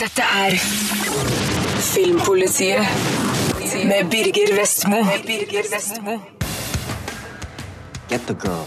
Dette 0.00 0.22
er 0.22 0.56
Filmpolitiet 1.80 2.86
med 3.84 4.10
Birger 4.10 4.60
Vestmo. 4.60 4.96
Birger 5.26 5.62
Vestmo. 5.74 6.18
Get 8.08 8.20
the 8.26 8.34
girl. 8.34 8.66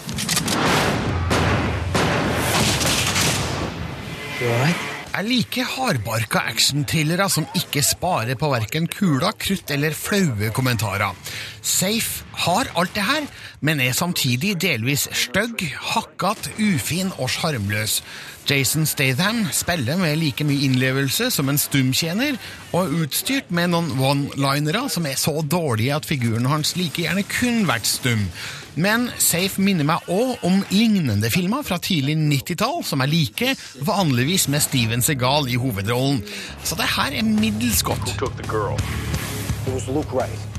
Jeg 5.16 5.30
liker 5.30 5.68
hardbarka 5.78 6.42
actionthrillere 6.50 7.30
som 7.32 7.46
ikke 7.56 7.80
sparer 7.88 8.36
på 8.36 8.50
verken 8.52 8.84
kula, 8.92 9.30
krutt 9.40 9.70
eller 9.72 9.96
flaue 9.96 10.50
kommentarer. 10.52 11.16
Safe 11.64 12.26
har 12.44 12.68
alt 12.76 12.92
det 12.98 13.06
her, 13.08 13.30
men 13.64 13.80
er 13.80 13.96
samtidig 13.96 14.58
delvis 14.60 15.06
stygg, 15.16 15.64
hakkat, 15.94 16.50
ufin 16.60 17.14
og 17.16 17.32
sjarmløs. 17.32 18.02
Jason 18.50 18.84
Statham 18.86 19.46
spiller 19.56 19.96
med 20.04 20.20
like 20.20 20.44
mye 20.44 20.68
innlevelse 20.68 21.30
som 21.32 21.48
en 21.48 21.64
stumtjener, 21.64 22.36
og 22.74 22.82
er 22.84 23.00
utstyrt 23.06 23.56
med 23.56 23.72
noen 23.72 23.96
one-linere 23.96 24.84
som 24.92 25.08
er 25.08 25.16
så 25.16 25.40
dårlige 25.40 25.96
at 25.96 26.12
figuren 26.12 26.52
hans 26.52 26.76
like 26.76 27.08
gjerne 27.08 27.24
kun 27.40 27.64
vært 27.72 27.88
stum. 27.88 28.28
Men 28.76 29.08
Safe 29.22 29.62
minner 29.64 29.88
meg 29.88 30.10
òg 30.12 30.44
om 30.48 30.60
lignende 30.74 31.30
filmer 31.32 31.64
fra 31.64 31.78
tidlig 31.80 32.18
90-tall, 32.20 32.82
som 32.84 33.04
er 33.04 33.12
like, 33.12 33.54
vanligvis 33.88 34.50
med 34.52 34.64
Steven 34.66 35.06
Segal 35.06 35.48
i 35.48 35.56
hovedrollen. 35.60 36.20
Så 36.64 36.76
det 36.80 36.90
her 36.98 37.16
er 37.16 37.24
middels 37.24 37.84
godt. 37.84 38.16
It 38.16 39.74
was 39.74 39.88
Luke 39.88 40.12
Wright. 40.14 40.55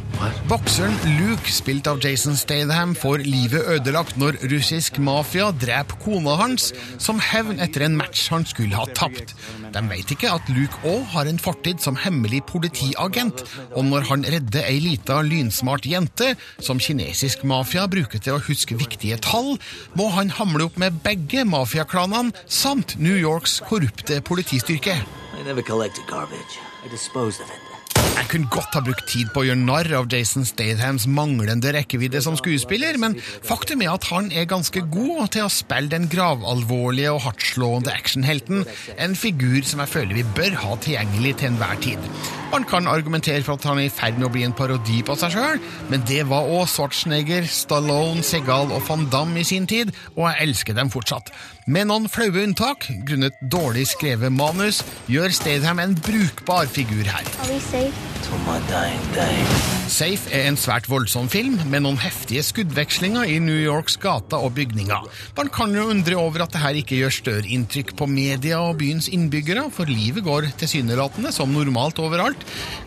Bokseren 0.48 0.94
Luke, 1.18 1.50
spilt 1.52 1.86
av 1.90 1.98
Jason 2.00 2.36
Statham, 2.38 2.94
får 2.96 3.24
livet 3.26 3.66
ødelagt 3.76 4.16
når 4.16 4.38
russisk 4.48 4.96
mafia 5.02 5.50
dreper 5.52 5.98
kona 6.00 6.36
hans 6.40 6.70
som 7.02 7.20
hevn 7.20 7.60
etter 7.60 7.84
en 7.84 7.98
match 7.98 8.22
han 8.32 8.46
skulle 8.48 8.78
ha 8.78 8.86
tapt. 8.96 9.34
De 9.74 9.82
vet 9.90 10.14
ikke 10.14 10.30
at 10.32 10.48
Luke 10.56 10.80
òg 10.88 11.04
har 11.12 11.28
en 11.28 11.40
fortid 11.42 11.84
som 11.84 11.98
hemmelig 12.00 12.44
politiagent, 12.48 13.44
og 13.74 13.84
når 13.90 14.08
han 14.08 14.24
redder 14.36 14.64
ei 14.70 14.80
lita 14.86 15.20
lynsmart 15.26 15.88
jente 15.90 16.32
som 16.64 16.80
kinesisk 16.80 17.44
mafia 17.44 17.84
bruker 17.90 18.22
til 18.22 18.38
å 18.38 18.42
huske 18.48 18.78
viktige 18.80 19.20
tall, 19.20 19.58
må 19.98 20.08
han 20.16 20.32
hamle 20.38 20.70
opp 20.70 20.80
med 20.80 21.02
begge 21.04 21.44
mafiaklanene 21.44 22.32
samt 22.48 22.96
New 22.96 23.18
Yorks 23.20 23.60
korrupte 23.68 24.22
politistyrke. 24.24 24.96
I 25.36 25.44
never 25.44 25.62
collected 25.62 26.06
garbage. 26.08 26.60
I 26.84 26.88
disposed 26.88 27.42
of 27.42 27.50
it. 27.50 27.65
Jeg 28.06 28.28
kunne 28.30 28.50
godt 28.50 28.74
ha 28.74 28.80
brukt 28.84 29.06
tid 29.10 29.28
på 29.34 29.42
å 29.42 29.46
gjøre 29.48 29.60
narr 29.60 29.88
av 29.98 30.06
Jason 30.12 30.46
Stathams 30.48 31.06
manglende 31.10 31.72
rekkevidde 31.74 32.20
som 32.24 32.36
skuespiller, 32.38 32.98
men 33.02 33.16
faktum 33.18 33.82
er 33.84 33.92
at 33.92 34.06
han 34.10 34.30
er 34.34 34.48
ganske 34.50 34.82
god 34.92 35.32
til 35.34 35.46
å 35.46 35.52
spille 35.52 35.92
den 35.92 36.08
gravalvorlige 36.12 37.12
og 37.14 37.22
hardtslående 37.26 37.94
actionhelten, 37.94 38.64
en 38.98 39.18
figur 39.18 39.60
som 39.66 39.82
jeg 39.84 39.92
føler 39.92 40.18
vi 40.18 40.26
bør 40.38 40.58
ha 40.62 40.78
tilgjengelig 40.82 41.36
til 41.40 41.52
enhver 41.52 41.82
tid. 41.86 42.10
Man 42.52 42.66
kan 42.68 42.90
argumentere 42.90 43.42
for 43.46 43.58
at 43.58 43.66
han 43.68 43.82
er 43.82 43.88
i 43.88 43.92
ferd 43.92 44.20
med 44.20 44.28
å 44.28 44.32
bli 44.34 44.46
en 44.46 44.56
parodi 44.56 45.02
på 45.06 45.18
seg 45.18 45.34
sjøl, 45.36 45.62
men 45.90 46.06
det 46.08 46.22
var 46.30 46.50
òg 46.50 46.66
Schwarzenegger, 46.70 47.46
Stallone, 47.50 48.24
Segal 48.26 48.74
og 48.74 48.82
van 48.88 49.06
Damme 49.12 49.42
i 49.42 49.48
sin 49.48 49.66
tid, 49.70 49.94
og 50.14 50.28
jeg 50.28 50.48
elsker 50.48 50.78
dem 50.78 50.92
fortsatt. 50.94 51.34
Med 51.66 51.88
noen 51.90 52.04
flaue 52.06 52.44
unntak, 52.46 52.84
grunnet 53.08 53.40
dårlig 53.42 53.88
skrevet 53.90 54.30
manus, 54.30 54.84
gjør 55.10 55.34
Statham 55.34 55.82
en 55.82 55.96
brukbar 55.98 56.70
figur 56.70 57.02
her. 57.10 57.26
Safe? 59.86 60.26
Er 60.34 60.48
en 60.48 60.56
svært 60.58 60.88
voldsom 60.90 61.28
film, 61.30 61.60
med 61.70 61.84
noen 61.84 61.98
heftige 62.02 62.42
skuddvekslinger 62.42 63.28
i 63.30 63.36
New 63.38 63.54
Yorks 63.54 63.94
gater 64.02 64.42
og 64.42 64.56
bygninger. 64.56 65.04
Man 65.36 65.50
kan 65.54 65.74
jo 65.76 65.84
undre 65.92 66.16
over 66.18 66.42
at 66.42 66.56
dette 66.56 66.72
ikke 66.80 66.98
gjør 66.98 67.14
større 67.14 67.52
inntrykk 67.54 67.92
på 67.98 68.08
media 68.10 68.58
og 68.64 68.80
byens 68.80 69.06
innbyggere, 69.14 69.68
for 69.70 69.86
livet 69.86 70.26
går 70.26 70.48
tilsynelatende 70.58 71.30
som 71.34 71.54
normalt 71.54 72.00
overalt. 72.02 72.42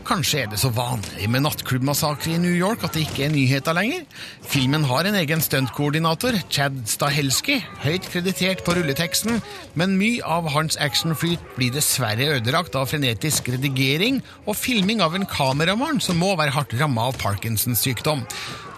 Kanskje 0.10 0.42
er 0.44 0.52
det 0.52 0.60
så 0.60 0.74
vanlig 0.76 1.30
med 1.32 1.46
nattklubbmassakre 1.46 2.34
i 2.36 2.42
New 2.42 2.56
York 2.56 2.84
at 2.84 2.98
det 2.98 3.06
ikke 3.08 3.30
er 3.30 3.34
nyheter 3.34 3.78
lenger? 3.78 4.04
Filmen 4.50 4.84
har 4.90 5.08
en 5.08 5.18
egen 5.22 5.44
stuntkoordinator, 5.46 6.36
Chad 6.52 6.82
Stahelski, 6.90 7.62
høyt 7.86 8.12
kreditert 8.12 8.66
på 8.68 8.76
rulleteksten, 8.76 9.40
men 9.80 9.96
mye 10.02 10.20
av 10.26 10.52
hans 10.52 10.76
actionflyt 10.84 11.56
blir 11.56 11.72
dessverre 11.76 12.34
ødelagt 12.36 12.76
av 12.76 12.92
frenetisk 12.92 13.54
redigering 13.56 14.20
og 14.44 14.60
filming 14.60 15.00
av 15.06 15.16
en 15.16 15.29
kameramann 15.32 16.02
som 16.04 16.20
må 16.22 16.34
være 16.40 16.54
hardt 16.56 16.76
ramma 16.80 17.10
av 17.10 17.20
Parkinsons 17.22 17.82
sykdom. 17.86 18.26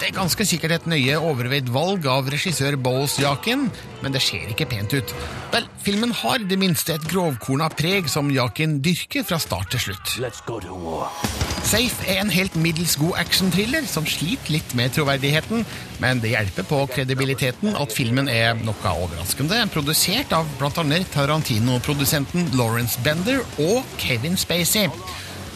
Det 0.01 0.07
er 0.09 0.15
ganske 0.15 0.45
sikkert 0.49 0.73
et 0.79 0.85
nøye 0.89 1.17
overveid 1.21 1.67
valg 1.69 2.07
av 2.09 2.29
regissør 2.33 2.73
Bowles 2.81 3.19
Jakin, 3.21 3.67
men 4.01 4.15
det 4.15 4.23
ser 4.25 4.49
ikke 4.49 4.65
pent 4.71 4.95
ut. 4.97 5.13
Vel, 5.53 5.67
filmen 5.85 6.09
har 6.23 6.41
det 6.49 6.57
minste 6.57 6.95
et 6.95 7.05
grovkorna 7.11 7.67
preg 7.69 8.09
som 8.09 8.31
Jakin 8.33 8.79
dyrker 8.81 9.27
fra 9.27 9.37
start 9.37 9.69
til 9.75 9.83
slutt. 9.85 10.15
Let's 10.23 10.41
go 10.47 10.57
to 10.63 10.73
war. 10.73 11.13
Safe 11.61 12.09
er 12.09 12.23
en 12.23 12.33
helt 12.33 12.57
middels 12.57 12.95
god 12.97 13.19
actionthriller 13.21 13.85
som 13.87 14.07
sliter 14.09 14.55
litt 14.55 14.73
med 14.75 14.95
troverdigheten, 14.97 15.67
men 16.01 16.21
det 16.23 16.33
hjelper 16.33 16.65
på 16.65 16.81
kredibiliteten 16.95 17.77
at 17.77 17.93
filmen 17.93 18.25
er 18.31 18.57
noe 18.65 18.95
overraskende 19.05 19.61
produsert 19.69 20.33
av 20.33 20.49
bl.a. 20.57 21.03
Tarantino-produsenten 21.13 22.49
Lawrence 22.57 22.97
Bender 23.05 23.45
og 23.61 23.85
Kevin 24.01 24.33
Spacey. 24.33 24.89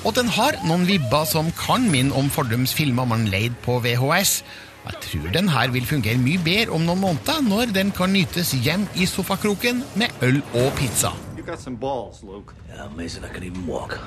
Og 0.05 0.13
den 0.13 0.27
har 0.29 0.53
noen 0.69 0.83
vibber 0.85 1.25
som 1.25 1.47
kan 1.57 1.87
minne 1.89 2.13
om 2.13 2.27
fordums 2.29 2.75
filmer 2.77 3.07
man 3.09 3.23
leide 3.25 3.57
på 3.65 3.79
VHS. 3.81 4.43
Jeg 4.85 4.99
tror 5.01 5.31
den 5.33 5.47
her 5.49 5.71
vil 5.73 5.87
fungere 5.89 6.21
mye 6.21 6.37
bedre 6.45 6.75
om 6.77 6.85
noen 6.85 7.01
måneder, 7.01 7.41
når 7.41 7.73
den 7.73 7.89
kan 7.91 8.13
nytes 8.13 8.51
hjem 8.53 8.85
i 9.01 9.07
sofakroken 9.09 9.81
med 9.97 10.13
øl 10.21 10.43
og 10.53 10.69
pizza. 10.77 11.09
You 11.37 11.43
got 11.43 11.59
some 11.61 11.77
balls, 11.77 12.21
Luke. 12.21 12.53
Yeah, 12.69 12.85
amazing 12.85 13.25
I 13.25 13.33
could 13.33 13.43
even 13.49 13.65
walk. 13.65 13.97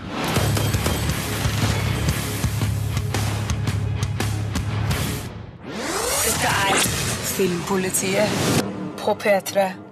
Dette 6.22 6.54
er 6.69 6.80
Filmpolitiet 7.34 8.65
på 9.03 9.19
P3. 9.19 9.88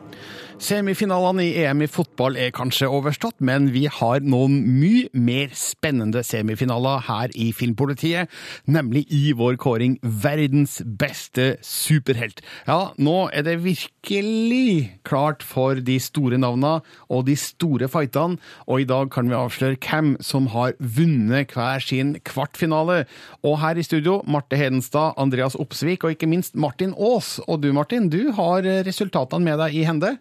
Semifinalene 0.56 1.44
i 1.44 1.64
EM 1.66 1.82
i 1.84 1.86
fotball 1.90 2.38
er 2.40 2.52
kanskje 2.56 2.88
overstått, 2.88 3.36
men 3.44 3.66
vi 3.74 3.82
har 3.92 4.22
noen 4.24 4.54
mye 4.64 5.10
mer 5.12 5.50
spennende 5.52 6.22
semifinaler 6.24 7.02
her 7.04 7.34
i 7.36 7.50
Filmpolitiet, 7.52 8.32
nemlig 8.64 9.02
i 9.12 9.34
vår 9.36 9.58
kåring 9.60 9.98
Verdens 10.00 10.78
beste 10.80 11.58
superhelt. 11.60 12.40
Ja, 12.64 12.94
nå 12.96 13.28
er 13.36 13.44
det 13.44 13.58
virkelig 13.66 14.96
klart 15.04 15.44
for 15.44 15.76
de 15.76 15.98
store 16.00 16.40
navnene 16.40 16.80
og 17.12 17.26
de 17.28 17.36
store 17.36 17.90
fightene, 17.92 18.40
og 18.64 18.80
i 18.80 18.88
dag 18.88 19.12
kan 19.12 19.28
vi 19.28 19.36
avsløre 19.36 19.76
hvem 19.76 20.16
som 20.24 20.48
har 20.56 20.72
vunnet 20.80 21.52
hver 21.52 21.84
sin 21.84 22.16
kvartfinale. 22.24 23.02
Og 23.44 23.60
her 23.60 23.76
i 23.76 23.84
studio, 23.84 24.22
Marte 24.24 24.56
Hedenstad, 24.56 25.20
Andreas 25.20 25.60
Opsvik 25.60 26.08
og 26.08 26.16
ikke 26.16 26.32
minst 26.32 26.56
Martin 26.56 26.96
Aas. 26.96 27.36
Og 27.44 27.60
du, 27.60 27.74
Martin, 27.76 28.08
du 28.08 28.32
har 28.32 28.64
resultatene 28.88 29.44
med 29.44 29.60
deg 29.66 29.76
i 29.76 29.84
hende. 29.84 30.16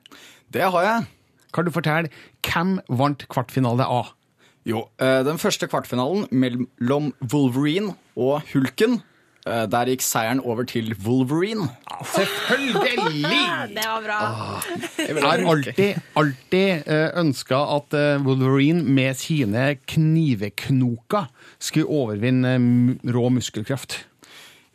Det 0.53 0.67
har 0.71 0.85
jeg. 0.85 1.07
Kan 1.55 1.67
du 1.67 1.71
fortelle 1.73 2.11
hvem 2.45 2.77
vant 2.89 3.25
kvartfinale 3.31 3.87
A? 3.87 4.03
Jo, 4.65 4.87
eh, 4.99 5.21
den 5.25 5.37
første 5.37 5.67
kvartfinalen 5.69 6.25
mellom 6.33 7.11
Wolverine 7.31 7.93
og 8.17 8.41
Hulken, 8.49 8.97
eh, 9.45 9.65
der 9.69 9.91
gikk 9.91 10.01
seieren 10.01 10.41
over 10.41 10.65
til 10.65 10.89
Wolverine. 11.05 11.67
Selvfølgelig! 12.01 13.43
Det 13.75 13.85
var 13.85 14.01
bra. 14.01 14.17
Jeg 14.97 15.21
har 15.21 15.45
alltid, 15.53 16.01
alltid 16.17 16.89
ønska 17.21 17.61
at 17.77 17.93
eh, 17.93 18.25
Wolverine 18.25 18.81
med 18.83 19.13
sine 19.21 19.75
kniveknoker 19.85 21.29
skulle 21.59 21.85
overvinne 21.87 22.57
rå 23.13 23.29
muskelkraft. 23.37 24.01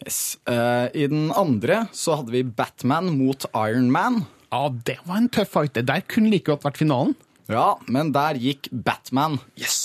Yes. 0.07 0.39
Eh, 0.49 0.87
I 0.97 1.07
den 1.13 1.29
andre 1.37 1.87
så 1.93 2.21
hadde 2.21 2.33
vi 2.33 2.45
Batman 2.47 3.11
mot 3.19 3.45
Iron 3.53 3.91
Man. 3.93 4.23
Ja, 4.51 4.63
det 4.87 4.99
var 5.07 5.21
en 5.21 5.29
tøff 5.33 5.53
fight. 5.55 5.75
Det 5.77 5.87
der 5.89 6.03
kunne 6.11 6.31
like 6.33 6.49
godt 6.51 6.65
vært 6.67 6.81
finalen. 6.81 7.15
Ja, 7.51 7.75
men 7.91 8.13
der 8.15 8.39
gikk 8.39 8.69
Batman 8.71 9.39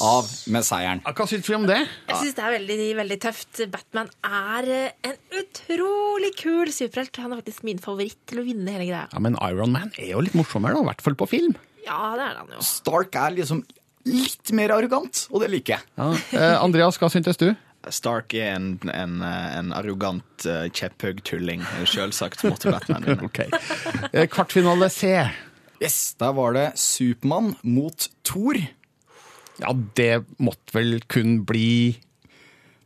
av 0.06 0.28
med 0.54 0.66
seieren. 0.68 1.00
Hva 1.02 1.26
syns 1.30 1.48
vi 1.50 1.56
om 1.58 1.64
det? 1.66 1.80
Jeg 2.12 2.20
syns 2.20 2.36
det 2.38 2.44
er 2.46 2.54
veldig, 2.60 2.78
veldig 3.00 3.18
tøft. 3.24 3.62
Batman 3.74 4.12
er 4.28 4.68
eh, 4.70 5.08
en 5.10 5.16
utrolig 5.42 6.30
kul 6.38 6.70
superhelt. 6.74 7.18
Han 7.24 7.34
er 7.34 7.42
faktisk 7.42 7.66
min 7.66 7.82
favoritt 7.82 8.20
til 8.30 8.44
å 8.44 8.46
vinne 8.46 8.76
hele 8.76 8.86
greia. 8.92 9.08
Ja, 9.10 9.24
Men 9.24 9.38
Iron 9.48 9.74
Man 9.74 9.90
er 9.98 10.12
jo 10.12 10.22
litt 10.26 10.38
morsommere, 10.38 10.78
da, 10.78 10.86
i 10.86 10.90
hvert 10.92 11.02
fall 11.08 11.18
på 11.18 11.30
film. 11.32 11.58
Ja, 11.88 12.14
det 12.20 12.28
er 12.28 12.38
han 12.44 12.54
jo. 12.54 12.62
Stark 12.66 13.18
er 13.22 13.34
liksom 13.40 13.64
litt 14.06 14.54
mer 14.54 14.76
arrogant, 14.76 15.26
og 15.34 15.42
det 15.42 15.50
liker 15.56 15.80
jeg. 15.80 15.90
Ja. 15.98 16.12
Eh, 16.38 16.56
Andreas, 16.62 17.02
hva 17.02 17.10
syntes 17.10 17.42
du? 17.42 17.48
Stark 17.94 18.34
er 18.34 18.56
en, 18.56 18.70
en, 18.92 19.20
eh, 19.26 19.58
en 19.60 19.74
arrogant 19.76 20.48
uh, 20.48 20.66
kjepphøg 20.74 21.24
tulling. 21.28 21.66
Selvsagt 21.90 22.46
måtte 22.48 22.74
Batman 22.74 23.06
vinne. 23.06 23.28
okay. 23.28 23.50
Eh, 24.12 24.28
Kvartfinale 24.32 24.90
C. 24.94 25.12
Yes, 25.84 26.16
Der 26.20 26.34
var 26.38 26.56
det 26.56 26.70
Supermann 26.80 27.56
mot 27.64 28.08
Thor. 28.24 28.58
Ja, 29.60 29.72
det 29.96 30.26
måtte 30.38 30.76
vel 30.76 31.00
kun 31.12 31.44
bli 31.48 31.98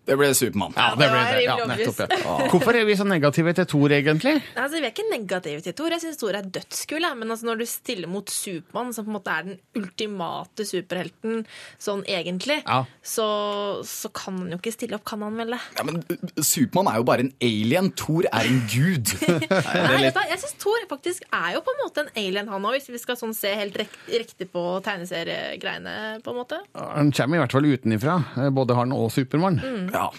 Det 0.10 0.18
ble 0.18 0.30
Supermann. 0.34 0.74
Ja, 0.76 0.88
det 0.98 1.08
ble 1.12 1.22
det. 1.30 1.42
Ja, 1.46 1.56
nettopp, 1.70 2.00
ja. 2.10 2.36
Hvorfor 2.50 2.78
er 2.80 2.86
vi 2.88 2.96
så 2.98 3.06
negative 3.08 3.54
til 3.60 3.68
Thor, 3.70 3.94
egentlig? 3.94 4.36
Altså, 4.58 4.80
Vi 4.80 4.88
er 4.88 4.94
ikke 4.94 5.06
negative 5.12 5.62
til 5.66 5.76
Thor. 5.78 5.94
Jeg 5.94 6.02
syns 6.04 6.18
Thor 6.22 6.38
er 6.40 6.48
dødskul. 6.58 7.06
Men 7.20 7.32
altså, 7.36 7.46
når 7.50 7.62
du 7.62 7.66
stiller 7.70 8.10
mot 8.10 8.30
Supermann, 8.34 8.94
som 8.96 9.06
på 9.06 9.12
en 9.14 9.18
måte 9.20 9.34
er 9.36 9.46
den 9.50 9.60
ultimate 9.78 10.66
superhelten 10.66 11.44
sånn 11.82 12.02
egentlig, 12.10 12.60
Ja. 12.66 12.82
så, 13.06 13.28
så 13.86 14.10
kan 14.16 14.38
han 14.42 14.54
jo 14.56 14.60
ikke 14.60 14.74
stille 14.76 14.98
opp, 14.98 15.06
kan 15.10 15.22
han 15.26 15.38
vel 15.40 15.54
det? 15.56 15.62
Ja, 15.78 15.86
men 15.88 16.02
uh, 16.10 16.42
Supermann 16.42 16.90
er 16.92 17.00
jo 17.04 17.08
bare 17.12 17.26
en 17.28 17.34
alien. 17.46 17.92
Thor 18.00 18.26
er 18.32 18.50
en 18.50 18.62
gud. 18.72 19.14
Nei, 19.30 20.02
litt... 20.08 20.20
Jeg 20.34 20.42
syns 20.44 20.58
Thor 20.62 20.88
faktisk 20.90 21.26
er 21.30 21.56
jo 21.58 21.64
på 21.66 21.74
en 21.76 21.82
måte 21.84 22.06
en 22.08 22.12
alien, 22.18 22.50
han 22.50 22.66
òg, 22.66 22.78
hvis 22.80 22.90
vi 22.94 23.02
skal 23.02 23.18
sånn 23.20 23.36
se 23.38 23.54
helt 23.60 23.78
riktig 24.10 24.50
på 24.54 24.66
tegneseriegreiene, 24.86 25.96
på 26.26 26.34
en 26.34 26.40
måte. 26.42 26.60
Han 26.80 27.12
kommer 27.16 27.40
i 27.40 27.44
hvert 27.44 27.56
fall 27.56 27.68
utenifra, 27.70 28.18
eh, 28.42 28.50
både 28.54 28.78
han 28.78 28.94
og 28.96 29.10
Supermann. 29.14 29.60
Ja. 30.00 30.10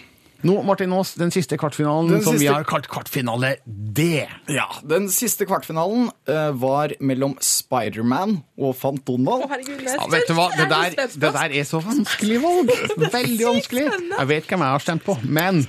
Nå, 0.41 0.55
Martin 0.65 0.89
Aas, 0.97 1.11
den 1.21 1.29
siste 1.29 1.53
kvartfinalen 1.61 2.15
Den 2.15 2.23
som 2.25 2.37
vi 2.41 2.47
har 2.49 2.63
kalt 2.65 2.87
kvartfinale 2.89 3.51
D. 3.69 4.23
ja. 4.49 4.65
Den 4.89 5.05
siste 5.13 5.45
kvartfinalen 5.45 6.07
uh, 6.31 6.49
var 6.57 6.95
mellom 6.97 7.35
Spiderman 7.45 8.39
og 8.57 8.73
Fant 8.79 9.03
Donald. 9.05 9.45
herregud, 9.51 9.83
Ja, 9.85 10.07
vet 10.09 10.25
du 10.25 10.33
hva? 10.39 10.47
Det 10.57 10.65
der, 10.71 10.97
det 11.13 11.33
der 11.37 11.53
er 11.61 11.67
så 11.69 11.81
vanskelig 11.85 12.41
valg. 12.41 12.73
Veldig 13.19 13.45
vanskelig. 13.51 13.85
Jeg 14.17 14.29
vet 14.33 14.49
hvem 14.49 14.65
jeg 14.65 14.77
har 14.79 14.85
stemt 14.87 15.05
på, 15.05 15.17
men 15.29 15.61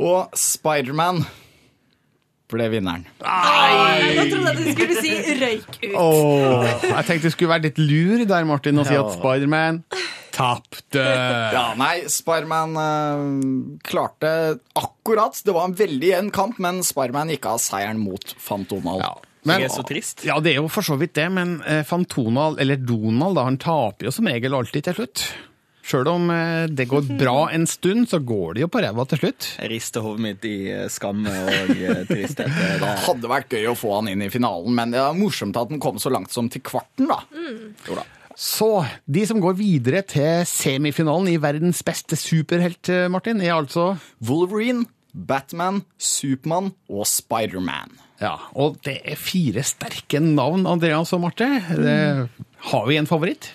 Og 0.00 0.32
Spiderman 0.40 1.20
ble 2.54 2.66
vinneren. 2.72 3.04
Jeg 3.24 4.30
trodde 4.32 4.50
at 4.50 4.58
du 4.58 4.66
skulle 4.72 4.96
si 5.04 5.12
røyk 5.40 5.78
ut. 5.84 5.94
Oh, 6.00 6.64
jeg 6.64 7.04
tenkte 7.08 7.28
du 7.28 7.34
skulle 7.34 7.52
være 7.52 7.66
litt 7.68 7.78
lur 7.80 8.24
der, 8.28 8.44
Martin, 8.48 8.78
og 8.80 8.88
si 8.88 8.96
at 8.98 9.12
Spiderman 9.16 9.82
tapte. 10.34 11.04
Ja, 11.54 11.66
nei, 11.78 12.08
Sparman 12.10 12.74
uh, 12.78 13.78
klarte 13.86 14.32
akkurat. 14.78 15.38
Det 15.44 15.54
var 15.54 15.70
en 15.70 15.78
veldig 15.78 16.10
jevn 16.10 16.32
kamp, 16.34 16.60
men 16.62 16.82
Sparman 16.86 17.32
gikk 17.32 17.48
av 17.52 17.62
seieren 17.62 18.02
mot 18.02 18.36
Fantonal. 18.42 19.02
Ja. 19.04 19.14
Men, 19.44 19.60
det 19.60 19.68
er 19.68 19.74
så 19.74 19.84
trist. 19.84 20.22
Ja, 20.24 20.38
det 20.40 20.54
er 20.54 20.62
jo 20.62 20.70
for 20.72 20.86
så 20.86 20.96
vidt 21.00 21.16
det, 21.18 21.26
men 21.32 21.58
uh, 21.66 21.82
Fantonal, 21.86 22.56
eller 22.62 22.80
Donald, 22.80 23.36
da, 23.36 23.48
han 23.48 23.60
taper 23.60 24.08
jo 24.08 24.14
som 24.14 24.30
regel 24.30 24.56
alltid 24.56 24.88
til 24.88 25.02
slutt. 25.02 25.26
Sjøl 25.84 26.08
om 26.08 26.30
eh, 26.32 26.64
det 26.72 26.86
går 26.88 27.10
bra 27.20 27.50
en 27.52 27.66
stund, 27.68 28.06
så 28.08 28.16
går 28.24 28.56
det 28.56 28.62
jo 28.62 28.70
på 28.72 28.80
ræva 28.80 29.04
til 29.10 29.20
slutt. 29.20 29.48
Jeg 29.60 29.68
rister 29.68 30.04
hodet 30.04 30.24
mitt 30.24 30.46
i 30.48 30.56
skam 30.88 31.26
og 31.28 31.50
eh, 31.74 32.06
tristhet. 32.08 32.48
Det 32.48 32.78
Det 32.84 32.92
hadde 33.04 33.28
vært 33.28 33.52
gøy 33.52 33.68
å 33.68 33.76
få 33.76 33.98
han 33.98 34.08
inn 34.14 34.24
i 34.24 34.30
finalen, 34.32 34.72
men 34.78 34.94
det 34.94 35.02
er 35.02 35.18
morsomt 35.18 35.58
at 35.60 35.68
han 35.74 35.82
kom 35.84 36.00
så 36.00 36.12
langt 36.14 36.32
som 36.32 36.48
til 36.48 36.64
kvarten, 36.64 37.10
da. 37.10 37.20
Jo 37.84 37.98
da. 38.00 38.06
Så 38.34 38.84
de 39.06 39.22
som 39.28 39.40
går 39.42 39.56
videre 39.58 40.02
til 40.10 40.42
semifinalen 40.48 41.30
i 41.30 41.38
verdens 41.42 41.82
beste 41.86 42.18
superhelt, 42.18 42.88
eh, 42.90 43.06
Martin, 43.10 43.40
er 43.40 43.54
altså 43.54 43.94
Wolverine, 44.26 44.86
Batman, 45.14 45.84
Supermann 45.98 46.72
og 46.90 47.06
Spiderman. 47.06 47.94
Ja, 48.22 48.34
og 48.54 48.78
det 48.86 49.00
er 49.04 49.18
fire 49.18 49.62
sterke 49.66 50.20
navn, 50.22 50.66
Andreas 50.70 51.12
og 51.14 51.22
Marte. 51.26 51.48
Det, 51.78 51.96
har 52.70 52.86
vi 52.88 52.98
en 52.98 53.10
favoritt? 53.10 53.50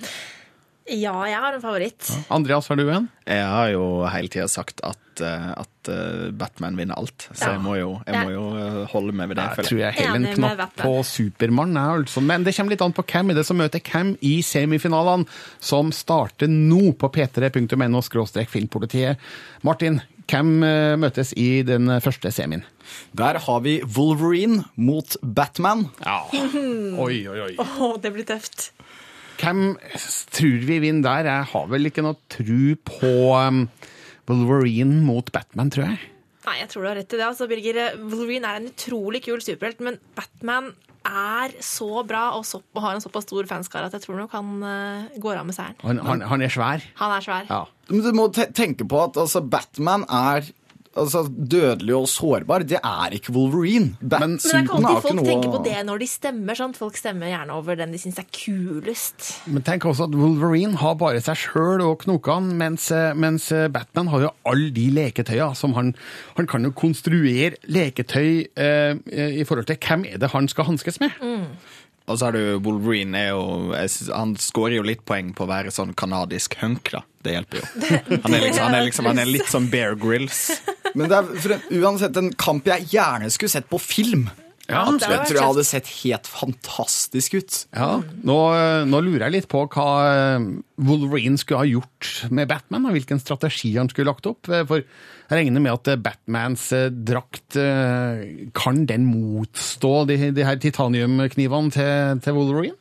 Ja, 0.90 1.14
jeg 1.30 1.38
har 1.38 1.54
en 1.54 1.62
favoritt. 1.62 2.08
Andreas, 2.34 2.68
har 2.70 2.80
du 2.80 2.88
en? 2.90 3.08
Jeg 3.30 3.46
har 3.46 3.70
jo 3.76 3.84
hele 4.10 4.30
tida 4.32 4.48
sagt 4.50 4.82
at, 4.86 5.22
eh, 5.22 5.50
at 5.62 5.90
eh, 5.92 6.30
Batman 6.34 6.78
vinner 6.80 6.98
alt, 6.98 7.28
så 7.30 7.46
Ja. 7.46 7.52
jeg 7.54 7.62
må 7.62 7.76
jo, 7.78 7.92
jeg 8.08 8.24
må 8.26 8.32
jo 8.34 8.46
eh, 8.58 8.86
holde 8.90 9.14
med 9.14 9.30
ved 9.30 9.38
det. 9.38 9.44
Jeg 9.46 9.56
føler 9.60 9.70
tror 9.70 9.80
jeg. 9.84 9.94
heller 10.00 10.16
en 10.16 10.36
knapp 10.40 10.76
på 10.82 10.94
Supermann, 11.06 11.78
altså. 11.78 12.24
Men 12.26 12.44
det 12.44 12.56
kommer 12.58 12.74
litt 12.74 12.82
an 12.82 12.94
på 12.98 13.06
hvem 13.06 13.30
er 13.30 13.38
det 13.38 13.46
som 13.46 13.58
møter 13.62 13.80
hvem 13.86 14.16
i 14.26 14.42
semifinalene, 14.42 15.28
som 15.62 15.92
starter 15.92 16.48
nå 16.50 16.94
på 16.98 17.12
p3.no 17.14 18.02
filmpolitiet. 18.50 19.18
Martin, 19.62 20.02
hvem 20.30 20.60
møtes 21.02 21.34
i 21.38 21.62
den 21.66 21.86
første 22.02 22.32
semien? 22.34 22.64
Der 23.14 23.38
har 23.38 23.60
vi 23.62 23.82
Wolverine 23.84 24.64
mot 24.76 25.18
Batman. 25.22 25.90
Ja. 26.02 26.24
Oi, 27.06 27.28
oi, 27.30 27.40
oi. 27.50 27.56
Oh, 27.60 27.98
det 28.02 28.14
blir 28.14 28.26
tøft. 28.26 28.72
Hvem 29.40 29.64
tror 30.36 30.68
vi 30.68 30.80
vinner 30.84 31.06
der? 31.24 31.30
Jeg 31.32 31.50
har 31.54 31.72
vel 31.72 31.90
ikke 31.90 32.04
noe 32.06 32.20
tru 32.32 32.76
på 32.88 33.12
um, 33.40 33.64
Wolverine 34.30 35.02
mot 35.06 35.32
Batman, 35.34 35.72
tror 35.74 35.88
jeg. 35.90 36.12
Nei, 36.50 36.58
jeg 36.62 36.70
tror 36.72 36.86
du 36.86 36.90
har 36.90 36.98
rett 37.00 37.14
i 37.14 37.18
det. 37.20 37.26
altså, 37.26 37.48
Birger. 37.50 37.80
Wolverine 38.02 38.50
er 38.50 38.60
en 38.62 38.70
utrolig 38.72 39.24
kul 39.26 39.42
superhelt, 39.44 39.82
men 39.86 40.00
Batman 40.18 40.72
er 41.10 41.54
så 41.64 42.04
bra 42.06 42.26
og, 42.36 42.44
så, 42.46 42.60
og 42.76 42.84
har 42.84 42.98
en 42.98 43.02
såpass 43.02 43.24
stor 43.26 43.48
fanskare 43.50 43.88
at 43.88 43.96
jeg 43.96 44.04
tror 44.04 44.18
nok 44.20 44.34
han 44.36 44.50
uh, 44.62 45.20
går 45.22 45.40
av 45.40 45.48
med 45.48 45.56
seieren. 45.56 45.78
Han, 45.86 46.02
han, 46.06 46.24
han 46.28 46.44
er 46.44 46.52
svær. 46.54 46.84
Han 47.00 47.16
er 47.16 47.26
svær. 47.26 47.48
Ja. 47.50 47.62
Men 47.90 48.04
Du 48.06 48.12
må 48.18 48.28
tenke 48.36 48.86
på 48.90 49.00
at 49.08 49.18
altså, 49.18 49.42
Batman 49.42 50.04
er 50.06 50.50
altså, 50.96 51.24
dødelig 51.30 51.96
og 51.96 52.08
sårbar. 52.08 52.66
Det 52.68 52.80
er 52.84 53.10
ikke 53.18 53.32
Wolverine. 53.36 53.96
Bat 54.02 54.20
Men- 54.20 54.30
Men 54.30 54.38
det 54.38 54.54
er 54.54 54.62
ikke 54.64 54.76
alltid 54.80 55.02
folk 55.02 55.16
noe- 55.16 55.26
tenker 55.26 55.52
på 55.54 55.64
det 55.64 55.86
når 55.86 56.00
de 56.00 56.08
stemmer. 56.08 56.56
sant? 56.56 56.78
Folk 56.78 56.96
stemmer 56.98 57.28
gjerne 57.30 57.52
over 57.52 57.76
den 57.76 57.92
de 57.92 57.98
syns 57.98 58.18
er 58.20 58.26
kulest. 58.32 59.42
Men 59.48 59.62
tenk 59.64 59.82
også 59.86 60.04
at 60.10 60.16
Wolverine 60.16 60.76
har 60.76 60.96
bare 60.96 61.22
seg 61.22 61.36
sjøl 61.36 61.82
og 61.82 62.00
knokene, 62.04 62.54
mens, 62.54 62.92
eh, 62.92 63.14
mens 63.14 63.50
Batman 63.72 64.08
har 64.08 64.20
jo 64.22 64.32
alle 64.46 64.72
de 64.72 64.90
leketøya 64.92 65.56
som 65.56 65.74
han 65.74 65.96
Han 66.38 66.48
kan 66.48 66.64
jo 66.64 66.72
konstruere 66.72 67.56
leketøy 67.68 68.48
eh, 68.56 68.94
i 69.40 69.44
forhold 69.44 69.66
til 69.68 69.76
hvem 69.78 70.06
er 70.14 70.18
det 70.18 70.30
han 70.32 70.48
skal 70.48 70.66
hanskes 70.66 71.00
med. 71.00 71.12
Og 72.10 72.18
så 72.18 72.30
har 72.30 72.34
du 72.34 72.58
Wolverine. 72.66 73.20
Er 73.20 73.30
jo, 73.36 73.76
han 74.10 74.34
skårer 74.42 74.80
jo 74.80 74.86
litt 74.88 75.06
poeng 75.08 75.32
på 75.38 75.46
å 75.46 75.50
være 75.52 75.74
sånn 75.74 75.94
kanadisk 75.98 76.58
hunk, 76.64 76.90
da. 76.96 77.04
Det 77.22 77.36
hjelper 77.36 77.60
jo. 77.60 77.68
Han 78.24 78.34
er, 78.34 78.44
liksom, 78.48 78.64
han 78.64 78.76
er, 78.78 78.84
liksom, 78.88 79.10
han 79.12 79.22
er 79.22 79.30
litt 79.30 79.50
som 79.52 79.68
Bear 79.70 79.98
Grills. 80.00 80.46
Men 80.96 81.12
det 81.12 81.18
er 81.20 81.32
for 81.44 81.56
en, 81.56 81.66
uansett 81.82 82.18
en 82.18 82.32
kamp 82.40 82.70
jeg 82.70 82.88
gjerne 82.96 83.30
skulle 83.34 83.52
sett 83.54 83.70
på 83.70 83.82
film. 83.84 84.30
Ja, 84.70 84.84
det 84.94 85.08
jeg 85.10 85.22
tror 85.26 85.38
jeg 85.40 85.48
hadde 85.48 85.66
sett 85.66 85.88
helt 86.04 86.28
fantastisk 86.30 87.36
ut. 87.40 87.56
Ja, 87.74 87.88
nå, 88.30 88.38
nå 88.90 89.00
lurer 89.06 89.26
jeg 89.28 89.36
litt 89.40 89.48
på 89.50 89.64
hva 89.74 89.88
eh, 90.14 90.46
Wolverine 90.86 91.42
skulle 91.42 91.64
ha 91.64 91.70
gjort 91.70 92.12
med 92.30 92.50
Batman, 92.52 92.86
og 92.86 92.94
hvilken 92.98 93.22
strategi 93.22 93.72
han 93.80 93.90
skulle 93.90 94.12
lagt 94.12 94.30
opp. 94.30 94.50
Eh, 94.52 94.62
For 94.70 94.84
jeg 94.84 95.34
regner 95.42 95.64
med 95.66 95.74
at 95.74 95.90
eh, 95.94 96.00
Batmans 96.06 96.68
eh, 96.78 96.88
drakt 96.94 97.58
eh, 97.60 98.22
Kan 98.58 98.86
den 98.90 99.10
motstå 99.10 99.94
de, 100.10 100.20
de 100.38 100.46
her 100.46 100.62
titaniumknivene 100.62 101.74
til, 101.74 102.22
til 102.26 102.38
Wolverine? 102.38 102.78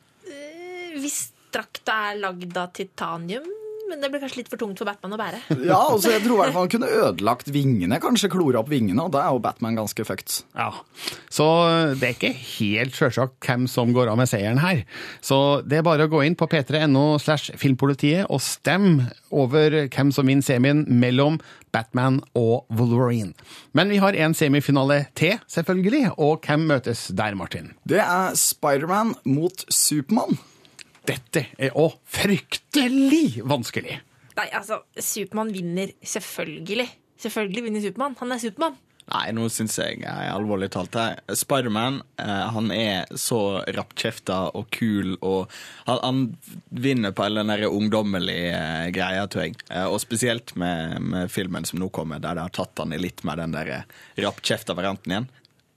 Hvis 0.99 1.31
drakta 1.53 1.95
er 2.11 2.21
lagd 2.21 2.57
av 2.59 2.69
titanium, 2.77 3.45
men 3.89 4.01
det 4.03 4.09
blir 4.13 4.21
kanskje 4.23 4.43
litt 4.43 4.51
for 4.51 4.61
tungt 4.61 4.79
for 4.79 4.87
Batman 4.89 5.15
å 5.17 5.19
bære. 5.19 5.41
Ja, 5.69 5.79
altså 5.91 6.13
jeg 6.13 6.23
tror 6.23 6.37
i 6.37 6.41
hvert 6.43 6.55
fall 6.55 6.65
han 6.67 6.71
kunne 6.73 6.91
ødelagt 7.03 7.49
vingene, 7.53 7.99
kanskje 8.01 8.29
klore 8.31 8.61
opp 8.61 8.69
vingene, 8.71 9.03
og 9.05 9.13
da 9.13 9.25
er 9.25 9.35
jo 9.35 9.41
Batman 9.43 9.77
ganske 9.79 10.05
fucked. 10.07 10.39
Ja, 10.57 10.69
Så 11.33 11.47
eh, 11.67 11.93
det 11.99 12.07
er 12.09 12.15
ikke 12.17 12.33
helt 12.37 12.97
sjølsagt 12.97 13.37
hvem 13.45 13.67
som 13.69 13.93
går 13.95 14.11
av 14.11 14.19
med 14.21 14.29
seieren 14.31 14.61
her. 14.63 14.83
Så 15.25 15.61
det 15.65 15.79
er 15.81 15.87
bare 15.87 16.07
å 16.07 16.11
gå 16.11 16.23
inn 16.25 16.37
på 16.39 16.47
p3.no 16.49 17.05
slash 17.21 17.53
filmpolitiet 17.59 18.29
og 18.29 18.41
stemme 18.43 19.09
over 19.29 19.75
hvem 19.91 20.13
som 20.15 20.29
vinner 20.29 20.45
semien 20.45 20.85
mellom 20.89 21.37
Batman 21.75 22.19
og 22.37 22.65
Wolverine. 22.73 23.35
Men 23.77 23.91
vi 23.93 23.99
har 24.01 24.15
en 24.17 24.33
semifinale 24.33 25.03
til, 25.19 25.37
selvfølgelig, 25.51 26.15
og 26.17 26.45
hvem 26.47 26.65
møtes 26.71 27.07
der, 27.13 27.37
Martin? 27.37 27.73
Det 27.89 28.01
er 28.01 28.33
Spiderman 28.39 29.13
mot 29.29 29.65
Supermann. 29.69 30.39
Dette 31.09 31.45
er 31.57 31.75
òg 31.79 31.97
fryktelig 32.09 33.41
vanskelig. 33.49 33.97
Nei, 34.39 34.47
altså, 34.55 34.83
Supermann 34.95 35.51
vinner 35.53 35.91
selvfølgelig. 36.05 36.87
Selvfølgelig 37.19 37.65
vinner 37.65 37.83
Supermann. 37.83 38.15
Han 38.21 38.35
er 38.35 38.43
Supermann. 38.43 38.77
Nei, 39.09 39.31
nå 39.33 39.47
syns 39.49 39.73
jeg 39.79 40.03
jeg 40.03 40.05
er 40.05 40.35
alvorlig 40.35 40.69
talt 40.73 40.93
her. 40.97 41.17
Spiderman 41.33 42.03
eh, 42.21 42.43
han 42.53 42.69
er 42.75 43.09
så 43.17 43.63
rappkjefta 43.73 44.37
og 44.57 44.69
kul, 44.75 45.15
og 45.25 45.49
han, 45.87 46.01
han 46.03 46.19
vinner 46.69 47.15
på 47.15 47.25
all 47.25 47.41
den 47.41 47.49
der 47.49 47.65
ungdommelige 47.71 48.53
eh, 48.53 48.91
greia, 48.93 49.25
tror 49.25 49.47
jeg. 49.47 49.57
Eh, 49.73 49.87
og 49.89 49.97
spesielt 50.03 50.53
med, 50.61 50.99
med 51.01 51.33
filmen 51.33 51.65
som 51.65 51.81
nå 51.81 51.89
kommer, 51.95 52.21
der 52.21 52.37
det 52.37 52.45
har 52.45 52.55
tatt 52.59 52.83
han 52.83 52.93
i 52.93 53.01
litt 53.01 53.25
med 53.25 53.41
den 53.41 53.57
der 53.57 53.73
rappkjefta 54.21 54.77
varianten 54.77 55.15
igjen. 55.15 55.29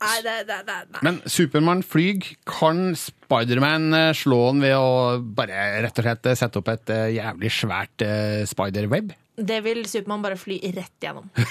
Nei, 0.02 0.18
det, 0.26 0.36
det, 0.48 0.58
det, 0.66 0.76
nei. 0.92 1.00
Men 1.06 1.18
Supermann 1.30 1.82
flyg. 1.86 2.26
Kan 2.48 2.92
Spiderman 2.98 3.90
eh, 3.94 4.12
slå 4.18 4.38
han 4.50 4.62
ved 4.64 4.74
å 4.76 5.18
bare 5.22 5.66
rett 5.84 5.98
og 6.02 6.06
slett 6.08 6.26
eh, 6.32 6.38
sette 6.38 6.60
opp 6.62 6.70
et 6.74 6.90
eh, 6.94 7.08
jævlig 7.18 7.52
svært 7.54 8.06
spiderweb? 8.50 9.12
det 9.42 9.62
vil 9.64 9.86
Supermann 9.88 10.22
bare 10.22 10.36
fly 10.38 10.58
rett 10.76 10.98
gjennom. 11.02 11.30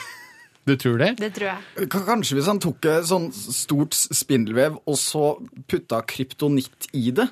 Du 0.61 0.75
tror 0.77 0.99
det? 1.01 1.15
Det 1.17 1.31
tror 1.33 1.47
jeg. 1.49 1.87
Kanskje 1.89 2.35
hvis 2.37 2.45
han 2.51 2.59
tok 2.61 2.85
et 2.85 3.07
sånn 3.09 3.23
stort 3.33 3.95
spindelvev 3.97 4.75
og 4.85 4.97
så 5.01 5.23
putta 5.65 6.03
kryptonitt 6.05 6.85
i 6.93 7.09
det? 7.17 7.25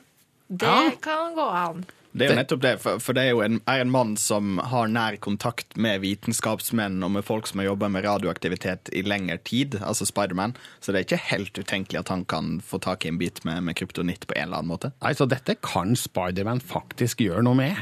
Det 0.50 0.66
Ja. 0.66 0.90
kan 0.98 1.36
gå 1.38 1.46
an. 1.46 1.84
Det 2.12 2.26
er 2.26 2.32
jo 2.32 2.38
nettopp 2.40 2.62
det, 2.64 2.72
for, 2.82 3.14
det 3.14 3.24
er 3.24 3.36
jo 3.36 3.42
en, 3.46 3.60
er 3.70 3.84
en 3.84 3.92
mann 3.94 4.16
som 4.18 4.58
har 4.72 4.90
nær 4.90 5.20
kontakt 5.22 5.78
med 5.78 6.02
vitenskapsmenn 6.02 6.98
og 7.06 7.14
med 7.14 7.26
folk 7.28 7.50
som 7.50 7.62
har 7.62 7.70
jobba 7.70 7.92
med 7.94 8.08
radioaktivitet 8.08 8.90
i 8.98 9.04
lengre 9.06 9.38
tid, 9.46 9.78
altså 9.84 10.08
Spiderman, 10.10 10.56
så 10.82 10.92
det 10.92 11.04
er 11.04 11.08
ikke 11.08 11.22
helt 11.30 11.62
utenkelig 11.62 12.02
at 12.02 12.14
han 12.14 12.26
kan 12.30 12.58
få 12.66 12.82
tak 12.82 13.06
i 13.06 13.14
en 13.14 13.22
bit 13.22 13.44
med, 13.46 13.62
med 13.68 13.78
kryptonitt 13.78 14.26
på 14.26 14.38
en 14.38 14.50
eller 14.50 14.64
annen 14.64 14.74
måte. 14.74 14.94
Nei, 15.04 15.14
Så 15.14 15.30
dette 15.30 15.60
kan 15.62 15.94
Spiderman 16.00 16.64
faktisk 16.66 17.22
gjøre 17.22 17.46
noe 17.46 17.62
med? 17.62 17.78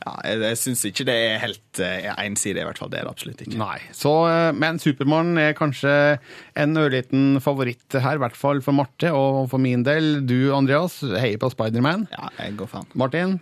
Ja, 0.00 0.14
jeg 0.24 0.40
jeg 0.40 0.56
syns 0.56 0.82
ikke 0.88 1.04
det 1.04 1.14
er 1.14 1.42
helt 1.42 1.80
uh, 1.84 2.12
ensidig, 2.24 2.62
i 2.62 2.64
hvert 2.64 2.78
fall. 2.80 2.88
Det 2.92 3.00
er 3.00 3.04
det 3.04 3.12
absolutt 3.12 3.42
ikke. 3.44 3.58
Nei. 3.60 3.76
Så, 3.92 4.12
eh, 4.30 4.48
men 4.56 4.80
Supermann 4.80 5.36
er 5.40 5.52
kanskje 5.58 5.92
en 6.56 6.80
ørliten 6.80 7.36
favoritt 7.44 7.98
her, 8.00 8.16
i 8.16 8.22
hvert 8.22 8.38
fall 8.38 8.64
for 8.64 8.76
Marte 8.76 9.12
og 9.12 9.50
for 9.52 9.60
min 9.60 9.84
del. 9.84 10.22
Du, 10.24 10.54
Andreas, 10.56 11.02
heier 11.04 11.36
på 11.40 11.52
Spiderman. 11.52 12.08
Ja, 12.16 12.32
jeg 12.40 12.56
går 12.60 12.72
faen. 12.72 12.88
Martin? 12.96 13.38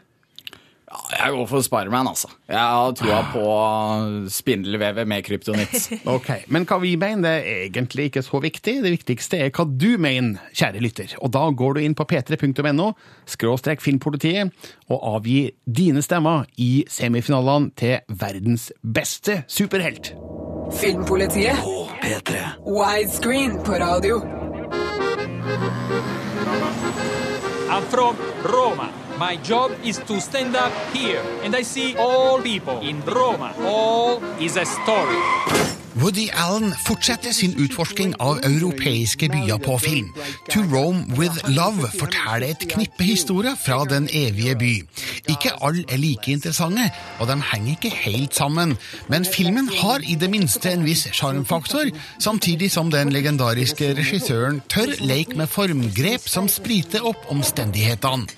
Ja, 0.88 1.00
jeg 1.18 1.32
går 1.34 1.48
for 1.50 1.60
Spiderman, 1.64 2.08
altså. 2.08 2.30
Jeg 2.48 2.56
har 2.56 2.94
trua 2.96 3.18
på 3.28 3.42
spindelvevet 4.32 5.04
med 5.08 5.24
kryptonitt. 5.26 5.74
Ok, 6.08 6.30
Men 6.48 6.64
hva 6.64 6.78
vi 6.80 6.94
mener, 6.96 7.20
det 7.26 7.32
er 7.52 7.64
egentlig 7.66 8.06
ikke 8.08 8.22
så 8.24 8.40
viktig. 8.40 8.78
Det 8.84 8.92
viktigste 8.94 9.40
er 9.44 9.50
hva 9.52 9.66
du 9.68 9.98
mener, 10.00 10.40
kjære 10.56 10.80
lytter. 10.80 11.12
Og 11.20 11.32
da 11.34 11.42
går 11.52 11.76
du 11.76 11.82
inn 11.84 11.96
på 11.98 12.06
p3.no, 12.08 12.92
skråstrek 13.28 13.84
filmpolitiet, 13.84 14.54
og 14.88 15.04
avgir 15.16 15.50
dine 15.66 16.00
stemmer 16.04 16.46
i 16.56 16.86
semifinalene 16.88 17.68
til 17.76 17.98
verdens 18.08 18.70
beste 18.80 19.42
superhelt. 19.48 20.14
Filmpolitiet. 20.78 21.60
På 21.64 21.84
P3. 22.00 22.40
Widescreen 22.64 23.58
på 23.64 23.76
radio. 23.84 24.22
I'm 27.68 27.84
from 27.92 28.16
Roma. 28.44 28.88
My 29.18 29.34
job 29.34 29.72
is 29.82 29.98
to 30.06 30.20
stand 30.20 30.54
up 30.54 30.72
here 30.94 31.20
and 31.42 31.52
I 31.56 31.62
see 31.62 31.96
all 31.96 32.40
people 32.40 32.78
in 32.86 33.02
Roma. 33.02 33.52
All 33.66 34.22
is 34.38 34.56
a 34.56 34.64
story. 34.64 35.77
Woody 35.98 36.28
Allen 36.32 36.74
fortsetter 36.86 37.32
sin 37.34 37.56
utforsking 37.58 38.12
av 38.22 38.38
europeiske 38.46 39.26
byer 39.32 39.58
på 39.58 39.78
film. 39.82 40.12
To 40.52 40.60
Rome 40.70 41.18
with 41.18 41.40
Love 41.50 41.88
forteller 41.98 42.52
et 42.52 42.66
knippe 42.70 43.02
historier 43.02 43.56
fra 43.58 43.80
Den 43.90 44.06
evige 44.12 44.54
by. 44.58 44.74
Ikke 45.28 45.50
alle 45.64 45.82
er 45.88 45.98
like 45.98 46.30
interessante, 46.32 46.90
og 47.18 47.26
de 47.28 47.36
henger 47.52 47.70
ikke 47.74 47.90
helt 47.90 48.34
sammen, 48.34 48.76
men 49.08 49.26
filmen 49.26 49.68
har 49.80 50.04
i 50.06 50.14
det 50.14 50.30
minste 50.30 50.70
en 50.70 50.86
viss 50.86 51.08
sjarmfaktor, 51.12 51.90
samtidig 52.18 52.70
som 52.70 52.92
den 52.94 53.10
legendariske 53.12 53.90
regissøren 53.98 54.62
tør 54.70 54.94
leke 55.00 55.34
med 55.34 55.50
formgrep 55.50 56.30
som 56.30 56.48
spriter 56.48 57.02
opp 57.02 57.26
omstendighetene. 57.32 58.30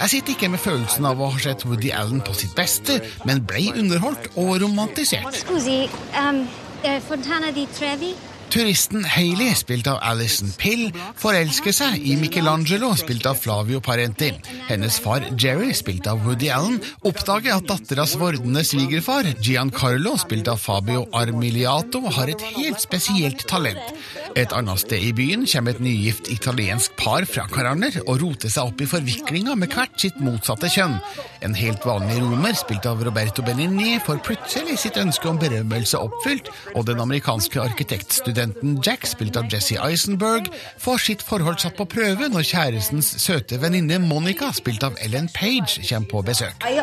Jeg 0.00 0.10
sitter 0.10 0.34
ikke 0.34 0.50
med 0.56 0.64
følelsen 0.66 1.06
av 1.06 1.22
å 1.22 1.30
ha 1.30 1.46
sett 1.46 1.62
Woody 1.68 1.94
Allen 1.94 2.24
på 2.26 2.34
sitt 2.34 2.58
beste, 2.58 2.98
men 3.24 3.46
ble 3.46 3.70
underholdt 3.78 4.32
og 4.34 4.56
romantisert. 4.64 5.44
Scusi, 5.44 5.84
ehm, 6.18 6.46
eh, 6.84 7.00
Fontana 7.00 7.50
di 7.50 7.66
Trevi? 7.70 8.33
Turisten 8.50 9.04
Hailey, 9.04 9.54
spilt 9.58 9.88
av 9.90 9.98
Alison 10.04 10.52
Pill, 10.60 10.90
forelsker 11.18 11.74
seg 11.74 12.04
i 12.06 12.14
Michelangelo, 12.20 12.92
spilt 12.98 13.26
av 13.26 13.38
Flavio 13.40 13.80
Parenti. 13.82 14.30
Hennes 14.68 15.00
far 15.02 15.24
Jerry, 15.40 15.72
spilt 15.74 16.06
av 16.06 16.22
Woody 16.22 16.50
Allen, 16.54 16.78
oppdager 17.02 17.56
at 17.56 17.66
datteras 17.66 18.14
vordende 18.20 18.62
svigerfar, 18.66 19.26
Giancarlo, 19.42 20.14
spilt 20.20 20.50
av 20.52 20.60
Fabio 20.62 21.06
Armiliato, 21.16 22.04
har 22.14 22.30
et 22.30 22.44
helt 22.54 22.82
spesielt 22.84 23.42
talent. 23.50 23.94
Et 24.38 24.54
annet 24.54 24.82
sted 24.82 25.02
i 25.02 25.12
byen 25.14 25.44
kommer 25.50 25.74
et 25.74 25.82
nygift 25.82 26.30
italiensk 26.32 26.94
par 26.98 27.26
fra 27.26 27.48
Karaner 27.50 28.00
og 28.04 28.22
roter 28.22 28.50
seg 28.50 28.70
opp 28.70 28.82
i 28.82 28.88
forviklinga 28.90 29.54
med 29.58 29.74
hvert 29.74 29.98
sitt 30.00 30.22
motsatte 30.22 30.70
kjønn. 30.70 30.96
En 31.44 31.54
helt 31.58 31.84
vanlig 31.86 32.20
romer, 32.22 32.54
spilt 32.58 32.86
av 32.88 33.02
Roberto 33.04 33.44
Benigni, 33.46 33.98
får 34.02 34.22
plutselig 34.26 34.78
sitt 34.82 34.98
ønske 35.00 35.30
om 35.30 35.38
berømmelse 35.42 35.98
oppfylt, 36.00 36.50
og 36.74 36.86
den 36.88 37.02
amerikanske 37.02 37.62
arkitektstudenten 37.62 38.43
Jack, 38.84 39.06
spilt 39.06 39.36
av 39.40 39.48
Jesse 39.52 39.78
Eisenberg, 39.80 40.50
får 40.82 40.98
sitt 41.06 41.22
forhold 41.24 41.58
satt 41.62 41.76
på 41.78 41.86
prøve 41.88 42.28
når 42.32 42.44
kjærestens 42.50 43.08
søte 43.22 43.58
venninne 43.62 43.98
Monica, 44.02 44.52
spilt 44.56 44.82
av 44.86 44.92
Ellen 45.04 45.28
Page, 45.32 45.80
kommer 45.88 46.08
på 46.10 46.22
besøk. 46.28 46.64
I 46.68 46.78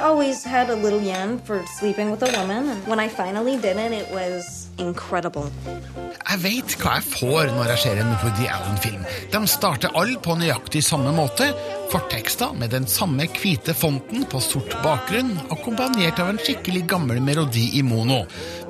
incredible. 4.81 5.47
Jeg 6.31 6.39
vet 6.43 6.73
hva 6.79 6.95
jeg 6.97 7.07
får 7.09 7.51
når 7.55 7.71
jeg 7.73 7.81
ser 7.83 8.01
en 8.01 8.13
Woody 8.21 8.47
Allen-film. 8.47 9.05
De 9.33 9.41
starter 9.49 9.93
alle 9.99 10.19
på 10.23 10.35
nøyaktig 10.39 10.83
samme 10.85 11.11
måte. 11.15 11.49
Fortekster 11.91 12.53
med 12.55 12.71
den 12.71 12.87
samme 12.87 13.25
hvite 13.35 13.75
fonten 13.75 14.23
på 14.31 14.39
sort 14.43 14.77
bakgrunn, 14.83 15.33
akkompagnert 15.51 16.21
av 16.23 16.31
en 16.31 16.39
skikkelig 16.39 16.85
gammel 16.93 17.19
melodi 17.23 17.67
i 17.79 17.83
mono. 17.83 18.21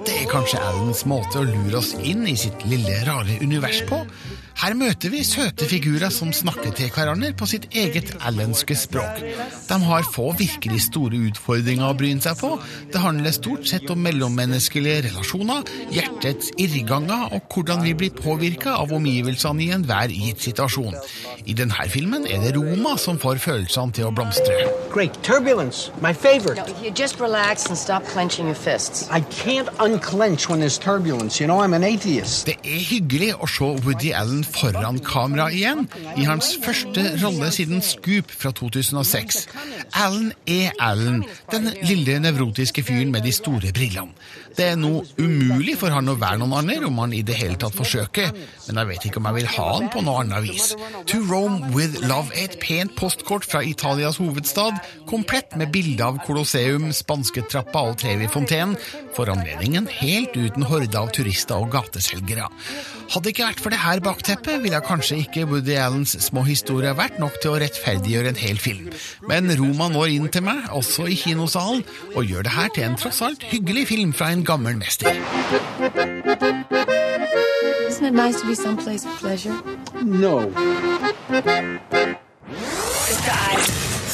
Det 0.08 0.24
er 0.24 0.32
kanskje 0.32 0.62
Allens 0.72 1.04
måte 1.10 1.42
å 1.42 1.46
lure 1.46 1.82
oss 1.84 1.94
inn 2.02 2.26
i 2.30 2.38
sitt 2.40 2.66
lille, 2.66 3.04
rare 3.06 3.38
univers 3.44 3.84
på. 3.90 4.02
Her 4.60 4.76
møter 4.78 5.10
vi 5.10 5.24
søte 5.26 5.66
figurer 5.66 6.12
som 6.14 6.34
snakker 6.36 6.74
til 6.78 6.92
hverandre 6.94 7.32
på 7.38 7.48
sitt 7.50 7.70
eget 7.72 8.12
allenske 8.28 8.76
språk. 8.78 9.22
De 9.70 9.78
har 9.88 10.10
få 10.14 10.28
virkelig 10.38 10.84
store 10.90 11.22
utfordringer 11.32 11.88
å 11.88 11.98
bryne 11.98 12.22
seg 12.22 12.38
på. 12.42 12.52
Det 12.92 13.02
handler 13.02 13.34
stort 13.36 13.66
sett 13.70 13.90
om 13.90 14.02
mellommenneskelige 14.06 15.08
relasjoner, 15.08 15.66
hjertets 15.96 16.52
irrganger 16.62 17.32
og 17.32 17.48
hvordan 17.56 17.82
vi 17.88 17.96
blir 17.98 18.14
påvirka 18.16 18.76
av 18.78 18.94
omgivelsene 18.98 19.66
i 19.66 19.72
enhver 19.74 20.14
gitt 20.14 20.44
situasjon. 20.46 21.00
I 21.46 21.56
denne 21.58 21.88
filmen 21.90 22.28
er 22.30 22.44
det 22.44 22.54
Roma 22.58 22.98
som 23.02 23.18
får 23.22 23.42
følelsene 23.42 23.96
til 23.98 24.10
å 24.10 24.14
blomstre. 24.14 24.68
Great. 24.92 25.18
Turbulence. 25.24 25.90
My 26.02 26.14
favorite. 26.14 26.68
You 26.84 26.92
just 26.92 27.20
relax 27.20 27.66
and 27.68 27.78
stop 27.78 28.04
clenching 28.06 28.46
your 28.46 28.56
fists. 28.56 29.08
I 29.10 29.22
can't 29.22 29.70
unclench 29.80 30.50
when 30.50 30.60
there's 30.60 30.78
turbulence. 30.78 31.40
You 31.40 31.48
know, 31.48 31.62
I'm 31.62 31.74
an 31.74 31.84
atheist. 31.84 32.46
Det 32.46 32.58
er 32.64 32.82
hyggelig 32.92 33.34
å 33.40 33.48
se 33.50 33.72
Woody 33.86 34.12
Allen 34.14 34.44
foran 34.56 35.00
kamera 35.06 35.50
igjen, 35.54 35.88
i 36.18 36.26
hans 36.28 36.54
første 36.64 37.06
rolle 37.24 37.52
siden 37.54 37.82
Scoop 37.86 38.32
fra 38.32 38.52
2006. 38.58 39.48
Alan 39.94 40.32
er 40.48 40.76
Allen, 40.80 41.24
den 41.52 41.70
lille 41.84 42.20
nevrotiske 42.24 42.84
fyren 42.84 43.12
med 43.12 43.26
de 43.28 43.34
store 43.36 43.74
brillene. 43.76 44.12
Det 44.58 44.68
er 44.74 44.80
noe 44.80 45.04
umulig 45.18 45.78
for 45.80 45.94
han 45.94 46.10
å 46.12 46.18
være 46.20 46.42
noen 46.42 46.58
andre 46.60 46.88
om 46.88 47.00
han 47.02 47.14
i 47.16 47.24
det 47.26 47.38
hele 47.40 47.58
tatt 47.62 47.76
forsøker, 47.78 48.32
men 48.68 48.80
jeg 48.82 48.90
vet 48.90 49.08
ikke 49.08 49.22
om 49.22 49.30
jeg 49.30 49.38
vil 49.40 49.50
ha 49.56 49.68
han 49.72 49.90
på 49.94 50.04
noe 50.06 50.24
annet 50.24 50.46
vis. 50.46 50.72
To 51.12 51.22
Rome 51.30 51.72
with 51.76 52.02
Love 52.06 52.34
er 52.36 52.50
et 52.50 52.58
pent 52.62 52.96
postkort 53.00 53.48
fra 53.48 53.64
Italias 53.66 54.20
hovedstad, 54.22 54.80
komplett 55.10 55.56
med 55.60 55.72
bilde 55.74 56.06
av 56.06 56.20
Colosseum, 56.26 56.90
Spansketrappa 56.96 57.86
og 57.92 58.00
Trevi-fontenen, 58.02 58.78
for 59.16 59.32
anledningen 59.32 59.90
helt 60.02 60.36
uten 60.38 60.66
horde 60.68 60.98
av 60.98 61.12
turister 61.16 61.62
og 61.62 61.72
gateselgere. 61.74 62.48
Hadde 63.12 63.28
det 63.28 63.34
ikke 63.34 63.48
vært 63.50 63.62
for 63.64 63.74
det 63.74 63.82
her 63.82 64.00
bakteppet, 64.04 64.62
ville 64.64 64.80
kanskje 64.86 65.18
ikke 65.26 65.44
Woody 65.50 65.76
Allens 65.76 66.14
små 66.24 66.46
historier 66.48 66.96
vært 66.96 67.18
nok 67.20 67.36
til 67.44 67.52
å 67.52 67.60
rettferdiggjøre 67.60 68.32
en 68.32 68.40
hel 68.40 68.60
film. 68.62 68.88
Men 69.28 69.52
Roma 69.60 69.90
når 69.92 70.14
inn 70.14 70.30
til 70.32 70.46
meg, 70.46 70.64
også 70.72 71.10
i 71.12 71.18
kinosalen, 71.20 71.84
og 72.16 72.24
gjør 72.30 72.48
det 72.48 72.56
her 72.56 72.72
til 72.72 72.88
en 72.88 72.96
tross 73.00 73.20
alt 73.26 73.44
hyggelig 73.52 73.90
film 73.92 74.14
fra 74.16 74.32
en 74.32 74.41
gammel 74.44 74.76
mester. 74.76 75.10
Isn't 77.88 78.06
it 78.06 78.14
nice 78.14 78.42
to 78.42 78.48
be 78.48 78.56
someplace 78.56 79.06
of 79.06 79.12
pleasure? 79.20 79.56
No. 80.04 80.52
Dette 83.12 83.28
er 83.28 83.62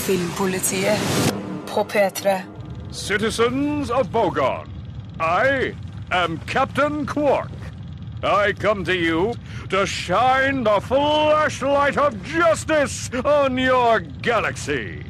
Filmpolitiet 0.07 0.99
på 1.67 1.83
P3. 1.83 2.41
Citizens 2.91 3.89
of 3.89 4.07
Bogon, 4.11 4.69
I 5.19 5.75
am 6.11 6.39
Captain 6.47 7.05
Quark. 7.05 7.51
I 8.23 8.53
come 8.53 8.83
to 8.85 8.93
you 8.93 9.33
to 9.69 9.85
shine 9.85 10.63
the 10.63 10.79
flashlight 10.81 11.97
of 11.97 12.23
justice 12.23 13.09
on 13.25 13.57
your 13.57 13.99
galaxy. 14.21 15.03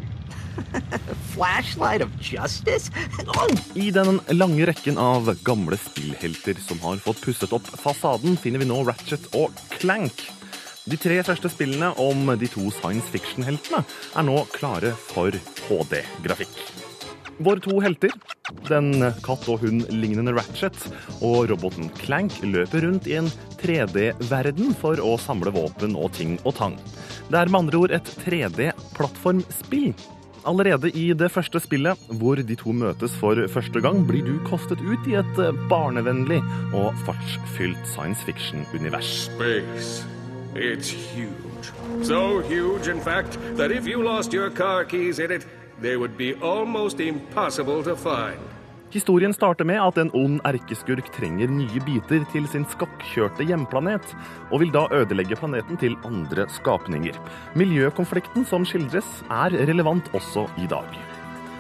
Flashlight 1.38 2.01
of 2.01 2.10
justice? 2.20 2.91
I 3.75 3.91
den 3.91 4.20
lange 4.29 4.65
rekken 4.65 4.98
av 4.98 5.29
gamle 5.46 5.77
spillhelter 5.77 6.58
som 6.67 6.79
har 6.82 6.98
fått 6.98 7.22
pusset 7.22 7.53
opp 7.53 7.67
fasaden, 7.77 8.38
finner 8.41 8.63
vi 8.63 8.70
nå 8.70 8.79
Ratchet 8.88 9.29
og 9.38 9.53
Clank. 9.77 10.24
De 10.89 10.98
tre 10.98 11.20
første 11.27 11.51
spillene 11.53 11.91
om 12.01 12.32
de 12.41 12.50
to 12.50 12.72
science 12.79 13.13
fiction-heltene 13.13 13.84
er 14.17 14.25
nå 14.25 14.39
klare 14.56 14.96
for 15.12 15.36
HD-grafikk. 15.67 16.58
Våre 17.38 17.62
to 17.62 17.77
helter, 17.86 18.17
den 18.65 19.12
katt 19.22 19.46
og 19.46 19.62
hund-lignende 19.62 20.34
Ratchet 20.34 20.89
og 21.22 21.51
roboten 21.51 21.94
Clank, 22.01 22.34
løper 22.41 22.88
rundt 22.88 23.06
i 23.06 23.20
en 23.22 23.29
3D-verden 23.62 24.74
for 24.82 24.98
å 24.98 25.20
samle 25.22 25.53
våpen 25.53 25.94
og 25.94 26.15
ting 26.17 26.39
og 26.48 26.58
tang. 26.58 26.82
Det 27.29 27.44
er 27.44 27.51
med 27.51 27.67
andre 27.67 27.86
ord 27.86 27.94
et 27.94 28.15
3D-plattformspill. 28.25 29.91
Allerede 30.47 30.89
i 30.95 31.13
det 31.13 31.31
første 31.31 31.59
spillet, 31.59 31.99
hvor 32.19 32.35
de 32.39 32.55
to 32.55 32.71
møtes 32.71 33.15
for 33.19 33.35
første 33.51 33.81
gang, 33.83 34.05
blir 34.07 34.23
du 34.23 34.37
kostet 34.47 34.79
ut 34.79 35.07
i 35.11 35.17
et 35.19 35.41
barnevennlig 35.69 36.39
og 36.73 36.95
fartsfylt 37.05 37.83
science 37.91 38.23
fiction-univers. 38.23 39.29
It's 40.55 40.89
huge. 40.89 41.73
So 42.03 42.41
huge, 42.41 42.87
in 42.87 43.01
fact, 43.01 43.39
that 43.57 43.71
if 43.71 43.85
you 43.85 44.01
lost 44.01 44.33
your 44.33 44.49
car 44.49 44.83
keys 44.85 45.19
in 45.19 45.31
it, 45.31 45.47
they 45.81 45.97
would 45.97 46.17
be 46.17 46.33
almost 46.41 46.99
impossible 46.99 47.83
to 47.83 47.95
find. 47.95 48.56
Historien 48.88 49.34
starter 49.36 49.67
med 49.67 49.82
at 49.84 49.98
en 50.00 50.10
ond 50.15 50.38
erkeskurk 50.48 51.10
trenger 51.12 51.51
nye 51.51 51.82
biter 51.84 52.24
til 52.32 52.46
sin 52.48 52.63
skakkjørte 52.72 53.44
hjemplanet, 53.50 54.13
og 54.48 54.62
vil 54.63 54.72
da 54.72 54.86
ødelegge 54.96 55.36
planeten 55.36 55.75
til 55.82 55.98
andre 56.08 56.48
skapninger. 56.56 57.20
Miljøkonflikten 57.60 58.48
som 58.48 58.63
skildres, 58.63 59.10
er 59.27 59.60
relevant 59.67 60.08
også 60.15 60.48
i 60.63 60.72
dag. 60.72 60.88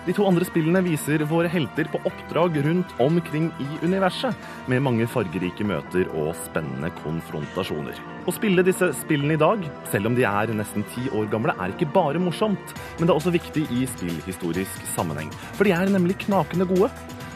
De 0.07 0.13
to 0.15 0.23
andre 0.23 0.45
spillene 0.47 0.79
viser 0.85 1.19
våre 1.27 1.49
helter 1.51 1.89
på 1.91 1.99
oppdrag 2.07 2.61
rundt 2.63 2.93
omkring 3.03 3.49
i 3.59 3.67
universet, 3.83 4.31
med 4.71 4.85
mange 4.85 5.03
fargerike 5.11 5.67
møter 5.67 6.07
og 6.15 6.31
spennende 6.45 6.93
konfrontasjoner. 7.01 7.99
Å 8.23 8.35
spille 8.37 8.63
disse 8.63 8.93
spillene 9.01 9.35
i 9.35 9.41
dag, 9.41 9.67
selv 9.91 10.07
om 10.07 10.15
de 10.15 10.23
er 10.23 10.55
nesten 10.55 10.87
ti 10.95 11.09
år 11.11 11.27
gamle, 11.35 11.51
er 11.59 11.75
ikke 11.75 11.91
bare 11.91 12.23
morsomt, 12.23 12.71
men 12.95 13.03
det 13.03 13.11
er 13.11 13.19
også 13.19 13.35
viktig 13.35 13.67
i 13.67 13.83
spillhistorisk 13.97 14.87
sammenheng. 14.95 15.35
For 15.59 15.67
de 15.67 15.75
er 15.75 15.91
nemlig 15.91 16.21
knakende 16.23 16.71
gode. 16.71 16.87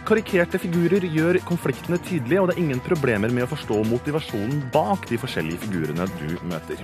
Karikerte 0.05 0.59
figurer 0.59 1.05
gjør 1.13 1.37
konfliktene 1.45 1.99
tydelige, 2.01 2.41
og 2.41 2.49
det 2.49 2.57
er 2.57 2.63
ingen 2.63 2.81
problemer 2.83 3.31
med 3.33 3.45
å 3.45 3.51
forstå 3.51 3.83
motivasjonen 3.89 4.63
bak 4.73 5.05
de 5.11 5.19
forskjellige 5.21 5.61
figurene 5.65 6.07
du 6.17 6.37
møter. 6.49 6.81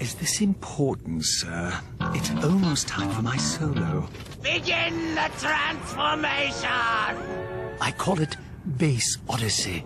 Is 0.00 0.14
this 0.16 0.40
important, 0.40 1.24
sir? 1.24 1.72
It's 2.14 2.30
almost 2.44 2.88
time 2.88 3.10
for 3.10 3.22
my 3.22 3.36
solo. 3.38 4.08
Begin 4.42 5.14
the 5.14 5.30
transformation! 5.38 7.16
I 7.80 7.90
call 7.92 8.20
it 8.20 8.36
Base 8.66 9.18
Odyssey. 9.28 9.84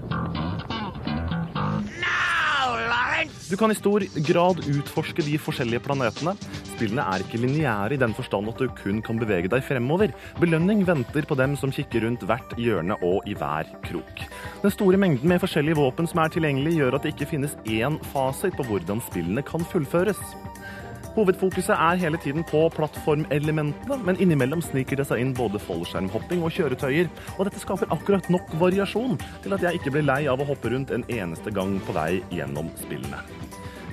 Du 3.49 3.57
kan 3.57 3.73
i 3.73 3.77
stor 3.79 4.05
grad 4.27 4.61
utforske 4.69 5.25
de 5.25 5.39
forskjellige 5.41 5.83
planetene. 5.87 6.35
Spillene 6.75 7.05
er 7.09 7.25
ikke 7.25 7.41
lineære 7.41 7.97
i 7.97 8.01
den 8.01 8.15
forstand 8.17 8.51
at 8.53 8.61
du 8.61 8.69
kun 8.81 9.01
kan 9.05 9.21
bevege 9.21 9.51
deg 9.51 9.65
fremover. 9.65 10.13
Belønning 10.39 10.85
venter 10.89 11.27
på 11.29 11.39
dem 11.39 11.57
som 11.57 11.73
kikker 11.75 12.05
rundt 12.05 12.27
hvert 12.29 12.53
hjørne 12.61 12.99
og 13.05 13.27
i 13.29 13.37
hver 13.39 13.71
krok. 13.87 14.25
Den 14.63 14.75
store 14.75 15.01
mengden 15.01 15.33
med 15.33 15.43
forskjellige 15.43 15.81
våpen 15.81 16.11
som 16.11 16.23
er 16.23 16.35
tilgjengelig, 16.35 16.77
gjør 16.79 16.99
at 16.99 17.07
det 17.07 17.15
ikke 17.15 17.33
finnes 17.33 17.57
én 17.65 17.97
fasit 18.13 18.57
på 18.59 18.67
hvordan 18.69 19.03
spillene 19.09 19.45
kan 19.47 19.65
fullføres. 19.73 20.21
Hovedfokuset 21.19 21.75
er 21.75 21.99
hele 21.99 22.19
tiden 22.23 22.45
på 22.47 22.61
plattformelementene, 22.77 23.97
men 24.07 24.19
innimellom 24.23 24.61
sniker 24.63 25.01
det 25.01 25.09
seg 25.09 25.19
inn 25.19 25.33
både 25.35 25.59
fallskjermhopping 25.59 26.45
og 26.47 26.53
kjøretøyer, 26.55 27.09
og 27.35 27.49
dette 27.49 27.59
skaper 27.59 27.91
akkurat 27.91 28.29
nok 28.31 28.53
variasjon 28.61 29.19
til 29.43 29.57
at 29.57 29.65
jeg 29.67 29.81
ikke 29.81 29.97
blir 29.97 30.07
lei 30.07 30.21
av 30.31 30.39
å 30.39 30.47
hoppe 30.47 30.71
rundt 30.71 30.93
en 30.95 31.03
eneste 31.11 31.51
gang 31.51 31.75
på 31.83 31.97
vei 31.97 32.21
gjennom 32.31 32.71
spillene. 32.79 33.25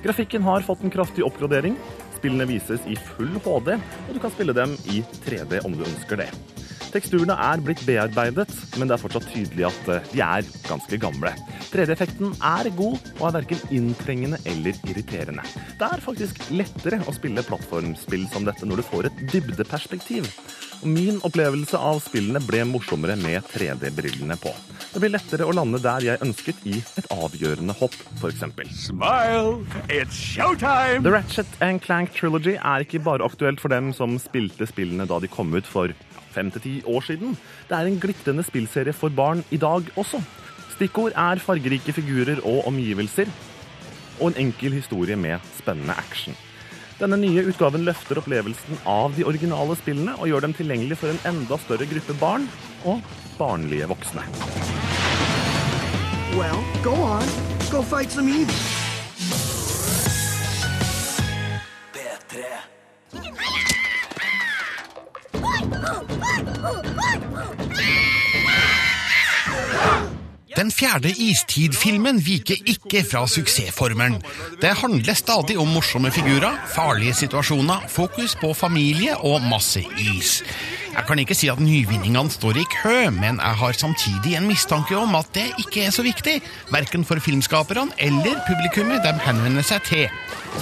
Grafikken 0.04 0.46
har 0.46 0.62
fått 0.62 0.86
en 0.86 0.94
kraftig 0.94 1.26
oppgradering. 1.26 1.74
Spillene 2.14 2.46
vises 2.46 2.86
i 2.86 2.94
full 2.94 3.34
HD, 3.42 3.74
og 3.74 4.14
du 4.14 4.22
kan 4.22 4.30
spille 4.36 4.54
dem 4.54 4.78
i 4.94 5.02
3D 5.26 5.64
om 5.66 5.74
du 5.74 5.82
ønsker 5.82 6.22
det. 6.22 6.30
Teksturene 6.94 7.34
er 7.48 7.62
blitt 7.64 7.82
bearbeidet, 7.86 8.50
men 8.76 8.88
det 8.88 8.96
er 8.96 9.02
fortsatt 9.02 9.26
tydelig 9.32 9.66
at 9.68 9.90
eh, 9.92 10.10
de 10.12 10.22
er 10.24 10.50
ganske 10.66 10.98
gamle. 11.02 11.32
3D-effekten 11.72 12.36
er 12.44 12.70
god 12.78 13.10
og 13.18 13.24
er 13.28 13.34
verken 13.40 13.64
inntrengende 13.74 14.38
eller 14.48 14.78
irriterende. 14.88 15.44
Det 15.80 15.88
er 15.88 16.04
faktisk 16.04 16.40
lettere 16.54 17.02
å 17.04 17.14
spille 17.16 17.44
plattformspill 17.46 18.28
som 18.32 18.46
dette 18.46 18.68
når 18.68 18.80
du 18.80 18.86
får 18.86 19.10
et 19.10 19.26
dybdeperspektiv. 19.34 20.30
Og 20.82 20.88
min 20.92 21.20
opplevelse 21.24 21.78
av 21.80 22.00
spillene 22.04 22.42
ble 22.44 22.62
morsommere 22.68 23.16
med 23.20 23.44
3D-brillene 23.52 24.36
på. 24.40 24.52
Det 24.92 25.02
blir 25.02 25.12
lettere 25.12 25.44
å 25.44 25.54
lande 25.56 25.80
der 25.82 26.04
jeg 26.04 26.22
ønsket 26.24 26.60
i 26.68 26.78
et 26.80 27.08
avgjørende 27.12 27.74
hopp, 27.76 27.96
f.eks. 28.20 28.44
Smile, 28.86 29.58
it's 29.88 30.16
showtime! 30.16 31.02
The 31.04 31.12
Ratchet 31.12 31.58
and 31.60 31.82
Clank 31.84 32.14
Trilogy 32.16 32.56
er 32.56 32.84
ikke 32.84 33.02
bare 33.04 33.24
aktuelt 33.26 33.60
for 33.60 33.72
dem 33.72 33.92
som 33.96 34.16
spilte 34.22 34.68
spillene 34.68 35.08
da 35.08 35.20
de 35.20 35.28
kom 35.32 35.52
ut 35.56 35.68
for 35.68 35.92
fem 36.36 36.52
til 36.54 36.64
ti 36.64 36.74
år 36.84 37.04
siden. 37.08 37.36
Det 37.68 37.76
er 37.76 37.88
en 37.88 38.00
glitrende 38.00 38.44
spillserie 38.46 38.94
for 38.96 39.12
barn 39.12 39.44
i 39.50 39.60
dag 39.60 39.88
også. 39.96 40.20
Stikkord 40.76 41.16
er 41.16 41.40
fargerike 41.40 41.94
figurer 41.96 42.42
og 42.44 42.66
omgivelser, 42.68 43.30
og 44.20 44.28
en 44.30 44.42
enkel 44.46 44.76
historie 44.76 45.16
med 45.16 45.40
spennende 45.56 45.96
action. 45.96 46.36
Denne 46.96 47.18
nye 47.20 47.44
utgaven 47.50 47.84
løfter 47.84 48.20
opplevelsen 48.22 48.78
av 48.88 49.12
de 49.16 49.24
originale 49.28 49.76
spillene 49.76 50.14
og 50.16 50.30
gjør 50.30 50.46
dem 50.46 50.56
tilgjengelig 50.56 50.96
for 51.02 51.12
en 51.12 51.20
enda 51.28 51.58
større 51.60 51.88
gruppe 51.90 52.16
barn 52.20 52.48
og 52.88 53.04
barnlige 53.36 53.88
voksne. 53.92 54.24
Well, 56.36 56.64
go 56.84 56.96
on. 57.04 57.28
Go 57.70 57.82
fight 57.82 58.12
some 58.12 58.28
evil. 58.28 58.75
Den 70.66 70.72
fjerde 70.74 71.12
istid-filmen 71.22 72.16
viker 72.26 72.58
ikke 72.66 73.04
fra 73.06 73.20
suksessformelen. 73.30 74.16
Det 74.58 74.72
handler 74.80 75.14
stadig 75.14 75.54
om 75.62 75.68
morsomme 75.70 76.10
figurer, 76.10 76.56
farlige 76.74 77.14
situasjoner, 77.20 77.84
fokus 77.86 78.34
på 78.40 78.50
familie 78.50 79.14
og 79.14 79.46
masse 79.46 79.84
is. 80.02 80.40
Jeg 80.96 81.04
kan 81.04 81.20
ikke 81.20 81.34
si 81.36 81.48
at 81.52 81.60
nyvinningene 81.60 82.32
står 82.32 82.56
i 82.56 82.64
kø, 82.72 83.10
men 83.12 83.36
jeg 83.36 83.56
har 83.60 83.76
samtidig 83.76 84.32
en 84.38 84.46
mistanke 84.48 84.96
om 84.96 85.12
at 85.18 85.28
det 85.36 85.44
ikke 85.60 85.84
er 85.84 85.92
så 85.92 86.02
viktig, 86.02 86.38
verken 86.72 87.04
for 87.04 87.20
filmskaperne 87.20 87.92
eller 87.98 88.38
publikummet 88.46 89.04
de 89.04 89.12
henvender 89.26 89.66
seg 89.66 89.84
til. 89.84 90.06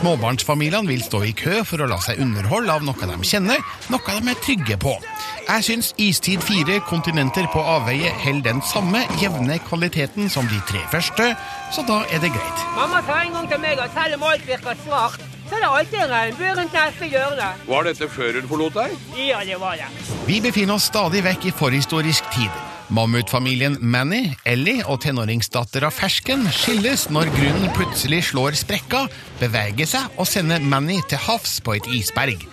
Småbarnsfamiliene 0.01 0.91
vil 0.91 1.05
stå 1.07 1.21
i 1.29 1.31
kø 1.39 1.61
for 1.69 1.85
å 1.85 1.87
la 1.87 2.01
seg 2.03 2.19
underholde 2.25 2.75
av 2.75 2.83
noe 2.83 3.11
de 3.13 3.31
kjenner, 3.31 3.63
noe 3.95 4.17
de 4.19 4.35
er 4.35 4.43
trygge 4.43 4.79
på. 4.83 4.97
Jeg 5.45 5.67
syns 5.69 5.93
Istid 6.03 6.43
4 6.43 6.81
kontinenter 6.89 7.47
på 7.55 7.63
avveie 7.77 8.11
holder 8.25 8.49
den 8.51 8.65
samme 8.67 9.05
jevne 9.23 9.61
kvaliteten 9.69 10.27
som 10.33 10.51
de 10.51 10.59
tre 10.67 10.83
første, 10.91 11.31
så 11.71 11.87
da 11.87 12.03
er 12.11 12.25
det 12.25 12.35
greit. 12.35 12.67
Mamma 12.75 13.05
sa 13.07 13.23
en 13.23 13.39
gang 13.39 13.49
til 13.55 13.63
meg 13.63 13.87
at 13.87 13.95
selv 13.95 14.19
om 14.19 14.29
alt 14.33 14.51
virker 14.51 14.83
svart, 14.83 15.34
så 15.49 15.57
er 15.57 15.65
det 15.65 15.71
alltid 15.71 15.99
en 16.03 16.13
regnbue 16.13 16.53
rundt 16.59 16.77
neste 16.79 17.09
hjørne. 17.13 17.49
Var 17.69 17.89
dette 17.89 18.09
før 18.13 18.39
hun 18.41 18.49
forlot 18.51 18.79
deg? 18.79 18.95
Ja, 19.21 19.43
det 19.45 19.59
var 19.61 19.77
det. 19.81 19.91
Vi 20.29 20.41
befinner 20.45 20.79
oss 20.79 20.89
stadig 20.91 21.25
vekk 21.27 21.51
i 21.51 21.55
forhistorisk 21.59 22.31
tid. 22.35 22.63
Mammutfamilien 22.95 23.79
Manny, 23.81 24.35
Ellie 24.45 24.85
og 24.85 25.01
tenåringsdattera 25.05 25.89
Fersken 25.95 26.45
skilles 26.53 27.07
når 27.13 27.31
grunnen 27.33 27.73
plutselig 27.77 28.27
slår 28.29 28.59
sprekka, 28.61 29.07
beveger 29.41 29.89
seg 29.89 30.21
og 30.21 30.29
sender 30.29 30.61
Manny 30.61 31.01
til 31.09 31.23
havs 31.25 31.59
på 31.65 31.79
et 31.79 31.89
isberg. 31.97 32.45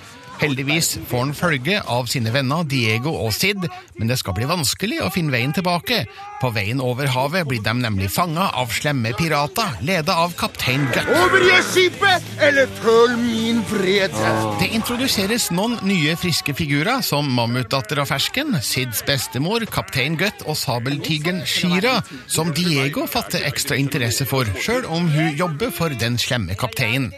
Heldigvis 0.41 0.95
får 1.05 1.19
han 1.21 1.33
følge 1.37 1.81
av 1.85 2.07
sine 2.09 2.31
venner 2.33 2.65
Diego 2.65 3.11
og 3.13 3.29
Sid, 3.35 3.67
men 3.99 4.09
det 4.09 4.17
skal 4.17 4.33
bli 4.33 4.47
vanskelig 4.49 4.97
å 5.05 5.11
finne 5.13 5.33
veien 5.33 5.53
tilbake. 5.53 5.99
På 6.41 6.49
veien 6.55 6.81
over 6.81 7.09
havet 7.13 7.45
blir 7.45 7.61
de 7.61 7.75
nemlig 7.77 8.09
fanga 8.09 8.47
av 8.57 8.73
slemme 8.73 9.11
pirater, 9.17 9.75
leda 9.85 10.15
av 10.23 10.33
kaptein 10.39 10.87
Gutt. 10.95 11.11
Overgi 11.13 11.59
skipet, 11.67 12.31
eller 12.41 12.71
føl 12.79 13.13
min 13.21 13.61
fred! 13.69 14.17
Det 14.57 14.71
introduseres 14.73 15.51
noen 15.53 15.77
nye 15.85 16.17
friske 16.17 16.55
figurer, 16.57 17.03
som 17.05 17.29
Mammutdatter 17.37 18.01
og 18.01 18.09
Fersken, 18.09 18.57
Sids 18.65 19.03
bestemor, 19.05 19.67
kaptein 19.69 20.17
Gutt 20.17 20.41
og 20.47 20.57
sabeltigeren 20.57 21.45
Shira, 21.45 21.99
som 22.25 22.49
Diego 22.57 23.05
fatter 23.05 23.45
ekstra 23.45 23.77
interesse 23.77 24.25
for, 24.25 24.49
sjøl 24.57 24.89
om 24.89 25.05
hun 25.13 25.37
jobber 25.37 25.69
for 25.75 25.93
den 26.01 26.17
slemme 26.21 26.57
kapteinen. 26.57 27.13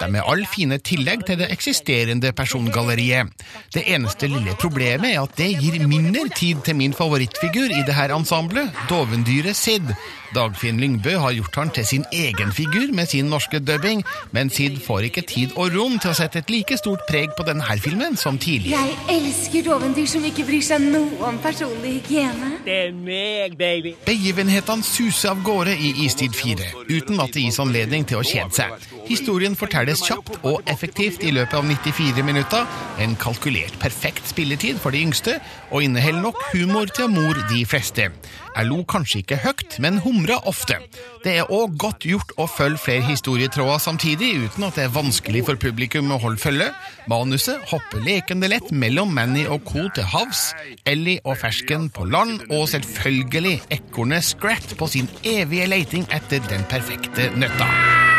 De 0.00 0.08
er 0.10 0.26
all 0.26 0.42
fine 0.50 0.78
tillegg 0.82 1.24
til 1.28 1.38
det 1.40 1.50
eksisterende 1.54 2.32
persongalleriet. 2.36 3.30
Det 3.74 3.84
eneste 3.94 4.28
lille 4.30 4.56
problemet 4.60 5.14
er 5.14 5.22
at 5.22 5.36
det 5.38 5.52
gir 5.60 5.86
mindre 5.86 6.26
tid 6.34 6.64
til 6.66 6.78
min 6.78 6.96
favorittfigur 6.96 7.70
i 7.70 7.84
det 7.86 7.94
her 7.94 8.14
ensemblet, 8.16 8.72
dovendyret 8.90 9.56
Sid. 9.56 9.94
Dagfinn 10.34 10.80
Lyngbø 10.82 11.12
har 11.22 11.34
gjort 11.36 11.56
han 11.60 11.70
til 11.70 11.86
sin 11.86 12.04
egen 12.12 12.50
figur 12.52 12.90
med 12.92 13.06
sin 13.06 13.28
norske 13.30 13.60
dubbing, 13.62 14.02
men 14.34 14.50
Sid 14.50 14.80
får 14.86 15.06
ikke 15.08 15.22
tid 15.30 15.54
og 15.54 15.70
rom 15.76 15.98
til 16.02 16.10
å 16.10 16.16
sette 16.18 16.42
et 16.42 16.50
like 16.50 16.78
stort 16.80 17.04
preg 17.06 17.36
på 17.38 17.46
denne 17.46 17.78
filmen 17.84 18.18
som 18.18 18.38
tidligere. 18.38 18.82
Jeg 18.82 19.20
elsker 19.20 19.66
dovendyr 19.68 20.10
som 20.10 20.26
ikke 20.26 20.46
bryr 20.48 20.64
seg 20.66 20.82
noe 20.90 21.22
om 21.28 21.38
personlig 21.44 22.00
hygiene. 22.00 22.50
Det 22.66 22.80
er 22.88 22.92
meg, 22.98 23.54
baby. 23.60 23.94
Begivenhetene 24.08 24.86
suser 24.86 25.34
av 25.34 25.46
gårde 25.46 25.76
i 25.78 25.94
Istid 26.08 26.34
4, 26.34 26.72
uten 26.90 27.22
at 27.22 27.34
det 27.34 27.46
gis 27.46 27.62
anledning 27.62 28.08
til 28.08 28.22
å 28.22 28.26
kjede 28.26 28.58
seg. 28.58 28.93
Historien 29.04 29.52
fortelles 29.58 30.00
kjapt 30.06 30.38
og 30.48 30.62
effektivt 30.70 31.24
i 31.24 31.32
løpet 31.34 31.58
av 31.58 31.66
94 31.68 32.24
minutter, 32.24 32.64
en 33.02 33.16
kalkulert 33.20 33.76
perfekt 33.82 34.30
spilletid 34.30 34.78
for 34.80 34.94
de 34.94 35.02
yngste, 35.04 35.36
og 35.70 35.84
inneholder 35.84 36.24
nok 36.24 36.40
humor 36.54 36.88
til 36.88 37.10
å 37.10 37.12
de 37.50 37.64
fleste. 37.68 38.08
Jeg 38.54 38.68
lo 38.68 38.84
kanskje 38.86 39.20
ikke 39.20 39.40
høyt, 39.42 39.76
men 39.82 39.98
humra 40.04 40.38
ofte. 40.48 40.78
Det 41.24 41.34
er 41.40 41.50
òg 41.52 41.76
godt 41.80 42.06
gjort 42.06 42.32
å 42.40 42.46
følge 42.48 42.80
flere 42.80 43.06
historietråder 43.08 43.82
samtidig, 43.82 44.30
uten 44.46 44.68
at 44.68 44.78
det 44.78 44.86
er 44.86 44.94
vanskelig 44.94 45.44
for 45.48 45.60
publikum 45.60 46.12
å 46.14 46.20
holde 46.22 46.40
følge. 46.40 46.70
Manuset 47.10 47.60
hopper 47.72 48.04
lekende 48.06 48.48
lett 48.52 48.70
mellom 48.72 49.12
Manny 49.12 49.44
og 49.44 49.66
co. 49.68 49.88
til 49.94 50.06
havs, 50.14 50.54
Ellie 50.86 51.20
og 51.24 51.36
Fersken 51.42 51.90
på 51.90 52.06
land, 52.08 52.46
og 52.50 52.68
selvfølgelig 52.72 53.60
ekornet 53.74 54.24
Scrat 54.24 54.76
på 54.78 54.88
sin 54.88 55.10
evige 55.24 55.68
leiting 55.68 56.08
etter 56.14 56.40
den 56.48 56.64
perfekte 56.70 57.32
nøtta. 57.36 58.13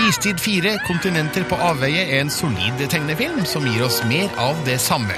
Istid 0.00 0.40
4, 0.40 0.78
kontinenter 0.86 1.44
på 1.48 1.56
avveie, 1.60 2.06
er 2.08 2.22
en 2.22 2.30
solid 2.32 2.80
tegnefilm 2.90 3.44
som 3.48 3.66
gir 3.68 3.84
oss 3.84 4.00
mer 4.08 4.32
av 4.40 4.56
det 4.66 4.78
samme. 4.80 5.14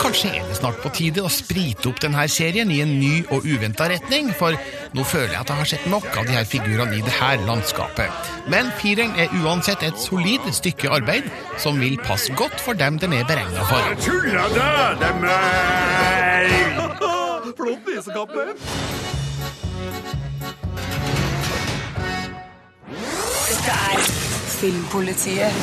Kanskje 0.00 0.30
er 0.38 0.46
det 0.48 0.56
snart 0.56 0.78
på 0.80 0.88
tide 0.96 1.20
å 1.24 1.28
sprite 1.32 1.90
opp 1.90 1.98
denne 2.00 2.22
serien 2.32 2.70
i 2.72 2.78
en 2.80 2.94
ny 3.00 3.20
og 3.34 3.44
uventa 3.44 3.88
retning, 3.90 4.30
for 4.36 4.56
nå 4.96 5.04
føler 5.04 5.34
jeg 5.34 5.40
at 5.42 5.52
jeg 5.52 5.60
har 5.60 5.70
sett 5.72 5.88
nok 5.92 6.08
av 6.16 6.28
de 6.28 6.36
her 6.38 6.48
figurene 6.48 6.96
i 6.96 7.02
det 7.04 7.12
her 7.18 7.42
landskapet. 7.48 8.30
Men 8.52 8.72
fireren 8.80 9.12
er 9.20 9.32
uansett 9.42 9.84
et 9.84 10.00
solid 10.00 10.48
stykke 10.56 10.88
arbeid 11.00 11.28
som 11.60 11.80
vil 11.80 12.00
passe 12.06 12.32
godt 12.38 12.60
for 12.64 12.78
dem 12.80 12.96
den 13.02 13.12
er 13.18 13.28
beregna 13.28 13.66
for. 13.68 13.92
Tulla 14.06 14.46
da, 14.56 14.70
det 15.00 15.10
er 15.10 15.20
meg! 15.26 16.56
Flott 17.60 17.88
nisekappe. 17.92 18.48
Dette 23.70 23.94
er 23.94 24.06
Filmpolitiet 24.50 25.58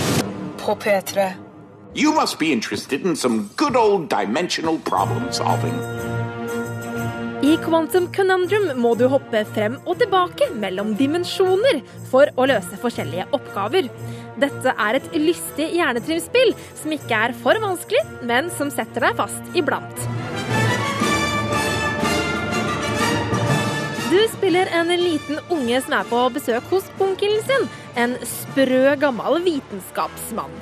på 0.61 0.73
P3. 0.79 1.25
You 1.95 2.13
must 2.15 2.37
be 2.39 2.53
interested 2.53 3.03
in 3.05 3.15
some 3.15 3.49
good 3.57 3.75
old 3.75 4.07
dimensional 4.07 4.79
problem 4.79 5.25
solving. 5.31 5.75
I 7.43 7.57
Quantum 7.65 8.07
Conundrum 8.15 8.79
må 8.79 8.93
du 8.95 9.09
hoppe 9.11 9.43
frem 9.51 9.75
og 9.83 9.99
tilbake 9.99 10.47
mellom 10.55 10.93
dimensjoner 10.95 11.81
for 12.07 12.31
å 12.39 12.47
løse 12.47 12.79
forskjellige 12.79 13.27
oppgaver. 13.35 13.89
Dette 14.39 14.71
er 14.71 15.01
et 15.01 15.11
lystig 15.19 15.67
hjernetrimspill 15.75 16.55
som 16.79 16.95
ikke 16.95 17.25
er 17.27 17.35
for 17.43 17.59
vanskelig, 17.59 18.05
men 18.23 18.47
som 18.55 18.71
setter 18.71 19.09
deg 19.09 19.19
fast 19.19 19.59
iblant. 19.59 20.16
Du 24.07 24.27
spiller 24.31 24.69
en 24.71 24.87
liten 24.87 25.39
unge 25.51 25.81
som 25.83 25.93
er 25.97 26.05
på 26.07 26.19
besøk 26.31 26.69
hos 26.71 26.85
onkelen 27.03 27.41
sin, 27.43 27.65
en 27.99 28.13
sprø 28.23 28.93
gammel 29.01 29.41
vitenskapsmann. 29.43 30.53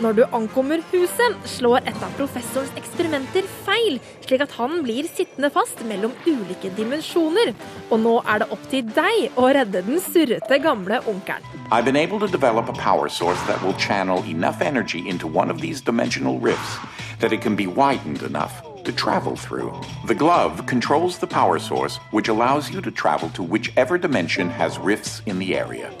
Når 0.00 0.14
du 0.16 0.22
ankommer 0.38 0.80
huset, 0.94 1.36
slår 1.44 1.82
et 1.90 1.98
av 2.00 2.14
professorens 2.16 2.72
eksperimenter 2.80 3.44
feil, 3.66 3.98
slik 4.24 4.46
at 4.46 4.54
han 4.56 4.80
blir 4.86 5.04
sittende 5.12 5.50
fast 5.52 5.82
mellom 5.90 6.14
ulike 6.24 6.70
dimensjoner. 6.78 7.52
Og 7.90 8.00
nå 8.00 8.14
er 8.24 8.40
det 8.40 8.48
opp 8.56 8.64
til 8.72 8.88
deg 8.96 9.36
å 9.36 9.50
redde 9.52 9.84
den 9.84 10.00
surrete 10.00 10.56
gamle 10.64 11.02
onkelen. 11.04 11.44
I've 11.68 11.84
been 11.84 12.00
able 12.00 12.20
to 12.24 12.28
develop 12.32 12.70
a 12.72 12.78
power 12.80 13.10
source 13.10 13.42
that 13.44 13.60
will 13.60 13.76
channel 13.76 14.24
enough 14.24 14.62
energy 14.62 15.04
into 15.06 15.28
one 15.28 15.52
of 15.52 15.60
these 15.60 15.82
dimensional 15.82 16.40
rifts 16.40 16.80
that 17.20 17.32
it 17.32 17.42
can 17.42 17.56
be 17.56 17.66
widened 17.66 18.22
enough 18.22 18.64
to 18.86 18.92
travel 18.92 19.36
through. 19.36 19.78
The 20.06 20.14
glove 20.14 20.64
controls 20.66 21.18
the 21.18 21.26
power 21.26 21.58
source, 21.58 21.96
which 22.12 22.28
allows 22.28 22.70
you 22.70 22.80
to 22.80 22.90
travel 22.90 23.28
to 23.30 23.42
whichever 23.42 23.98
dimension 23.98 24.48
has 24.48 24.78
rifts 24.78 25.22
in 25.26 25.38
the 25.38 25.56
area. 25.56 25.92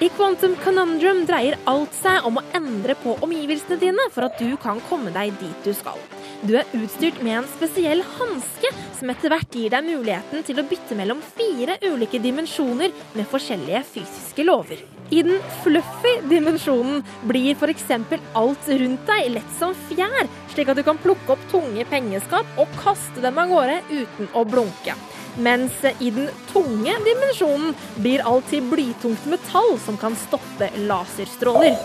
I 0.00 0.08
Quantum 0.16 0.54
Conundrum 0.64 1.26
dreier 1.28 1.58
alt 1.68 1.92
seg 1.92 2.24
om 2.24 2.38
å 2.40 2.42
endre 2.56 2.94
på 3.02 3.18
omgivelsene 3.20 3.76
dine 3.82 4.06
for 4.14 4.24
at 4.30 4.38
du 4.40 4.54
kan 4.62 4.78
komme 4.88 5.12
deg 5.12 5.34
dit 5.36 5.66
du 5.66 5.74
skal. 5.76 6.00
Du 6.40 6.54
er 6.56 6.70
utstyrt 6.78 7.18
med 7.20 7.42
en 7.42 7.50
spesiell 7.52 8.00
hanske 8.14 8.70
som 8.96 9.12
etter 9.12 9.28
hvert 9.28 9.52
gir 9.52 9.68
deg 9.74 9.84
muligheten 9.84 10.46
til 10.48 10.62
å 10.62 10.64
bytte 10.70 10.96
mellom 10.96 11.20
fire 11.36 11.76
ulike 11.84 12.16
dimensjoner 12.24 12.96
med 13.12 13.28
forskjellige 13.28 13.84
fysiske 13.90 14.48
lover. 14.48 14.80
I 15.12 15.20
den 15.26 15.36
fluffy 15.66 16.16
dimensjonen 16.32 17.04
blir 17.28 17.52
f.eks. 17.60 17.92
alt 18.40 18.72
rundt 18.72 19.06
deg 19.12 19.32
lett 19.36 19.56
som 19.60 19.76
fjær, 19.90 20.32
slik 20.54 20.72
at 20.72 20.80
du 20.80 20.86
kan 20.86 21.04
plukke 21.04 21.36
opp 21.36 21.48
tunge 21.52 21.84
pengeskap 21.92 22.56
og 22.56 22.72
kaste 22.80 23.20
dem 23.20 23.44
av 23.44 23.52
gårde 23.52 23.82
uten 23.92 24.32
å 24.32 24.48
blunke. 24.48 24.96
Mens 25.38 25.72
i 25.98 26.10
den 26.10 26.28
tunge 26.52 26.94
dimensjonen 27.04 27.74
blir 28.00 28.24
alt 28.26 28.48
til 28.50 28.64
blytungt 28.70 29.26
metall 29.30 29.76
som 29.84 29.98
kan 30.00 30.16
stoppe 30.18 30.70
laserstråler. 30.88 31.76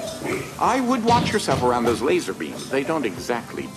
Exactly. 3.06 3.68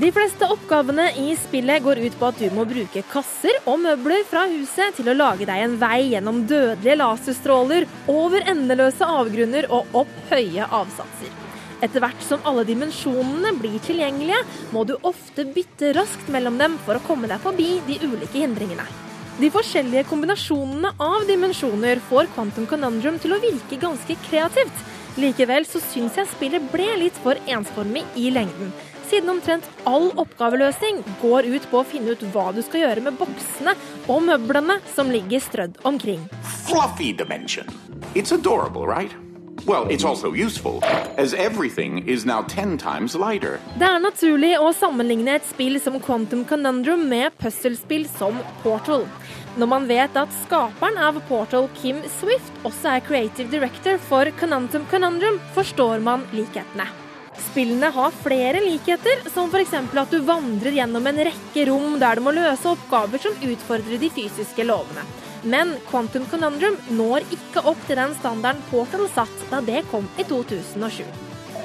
De 0.00 0.10
fleste 0.14 0.48
oppgavene 0.50 1.10
i 1.20 1.36
spillet 1.38 1.84
går 1.84 2.00
ut 2.06 2.18
på 2.18 2.30
at 2.32 2.40
du 2.40 2.48
må 2.54 2.66
bruke 2.68 3.04
kasser 3.12 3.60
og 3.64 3.80
møbler 3.84 4.24
fra 4.30 4.46
huset 4.50 4.96
til 4.98 5.12
å 5.12 5.18
lage 5.18 5.46
deg 5.48 5.64
en 5.68 5.78
vei 5.80 6.00
gjennom 6.14 6.44
dødelige 6.50 6.98
laserstråler, 7.02 7.88
over 8.10 8.44
endeløse 8.50 9.06
avgrunner 9.06 9.70
og 9.70 10.00
opp 10.04 10.20
høye 10.32 10.66
avsatser. 10.66 11.43
Etter 11.84 12.00
hvert 12.00 12.22
som 12.24 12.44
alle 12.48 12.64
dimensjonene 12.64 13.52
blir 13.60 13.76
tilgjengelige, 13.84 14.40
må 14.72 14.86
du 14.88 14.94
ofte 15.04 15.44
bytte 15.44 15.92
raskt 15.98 16.30
mellom 16.32 16.56
dem 16.60 16.78
for 16.86 16.96
å 16.96 17.04
komme 17.04 17.28
deg 17.28 17.42
forbi 17.44 17.74
de 17.88 17.98
ulike 18.06 18.40
hindringene. 18.40 18.86
De 19.34 19.50
forskjellige 19.50 20.06
kombinasjonene 20.06 20.94
av 21.02 21.26
dimensjoner 21.28 22.00
får 22.08 22.30
Quantum 22.36 22.68
Conundrum 22.70 23.18
til 23.20 23.34
å 23.34 23.40
virke 23.42 23.80
ganske 23.82 24.16
kreativt. 24.28 24.84
Likevel 25.20 25.66
så 25.66 25.82
syns 25.82 26.16
jeg 26.18 26.30
spillet 26.30 26.70
ble 26.72 26.86
litt 27.02 27.18
for 27.22 27.38
ensformig 27.50 28.06
i 28.18 28.30
lengden, 28.34 28.72
siden 29.10 29.34
omtrent 29.34 29.66
all 29.86 30.08
oppgaveløsning 30.18 31.02
går 31.20 31.50
ut 31.50 31.68
på 31.70 31.82
å 31.82 31.86
finne 31.86 32.14
ut 32.14 32.24
hva 32.34 32.48
du 32.54 32.62
skal 32.64 32.86
gjøre 32.86 33.04
med 33.04 33.18
boksene 33.20 33.76
og 34.08 34.24
møblene 34.30 34.80
som 34.94 35.12
ligger 35.12 35.42
strødd 35.42 35.78
omkring. 35.86 36.24
Fluffy 36.64 37.12
dimension. 37.12 37.68
It's 38.14 38.32
adorable, 38.32 38.86
right? 38.86 39.12
Well, 39.62 39.86
it's 39.88 40.04
also 40.04 40.32
useful, 40.34 40.80
as 41.16 41.32
everything 41.32 42.06
is 42.06 42.26
now 42.26 42.42
ten 42.42 42.76
times 42.76 43.14
lighter. 43.14 43.60
Det 43.78 43.86
er 43.86 44.02
naturlig 44.02 44.52
å 44.60 44.72
sammenligne 44.76 45.38
et 45.38 45.46
spill 45.48 45.78
som 45.80 45.96
Quantum 46.02 46.42
Conundrum 46.44 47.06
med 47.08 47.32
puslespill 47.40 48.04
som 48.18 48.36
Portal. 48.62 49.06
Når 49.56 49.70
man 49.70 49.86
vet 49.88 50.18
at 50.18 50.34
skaperen 50.42 50.98
av 50.98 51.22
Portal, 51.30 51.70
Kim 51.80 52.02
Swift, 52.18 52.52
også 52.66 52.96
er 52.96 53.06
creative 53.06 53.48
director 53.54 53.96
for 54.10 54.28
Conundrum 54.40 54.84
Conundrum, 54.90 55.40
forstår 55.56 56.02
man 56.04 56.26
likhetene. 56.34 56.90
Spillene 57.48 57.88
har 57.94 58.14
flere 58.22 58.60
likheter, 58.62 59.24
som 59.32 59.48
f.eks. 59.50 59.74
at 59.74 60.10
du 60.10 60.20
vandrer 60.26 60.76
gjennom 60.76 61.06
en 61.06 61.24
rekke 61.30 61.68
rom 61.70 61.96
der 62.02 62.18
du 62.18 62.26
må 62.26 62.34
løse 62.34 62.74
oppgaver 62.74 63.22
som 63.22 63.46
utfordrer 63.48 64.02
de 64.02 64.10
fysiske 64.12 64.66
lovene. 64.66 65.06
Men 65.44 65.74
Quantum 65.90 66.24
Conundrum 66.30 66.78
når 66.96 67.26
ikke 67.34 67.64
opp 67.68 67.80
til 67.84 67.98
den 68.00 68.16
standarden 68.16 68.64
Portal 68.70 69.04
satt 69.12 69.46
da 69.50 69.60
det 69.64 69.84
kom 69.90 70.08
i 70.16 70.24
2007. 70.24 71.04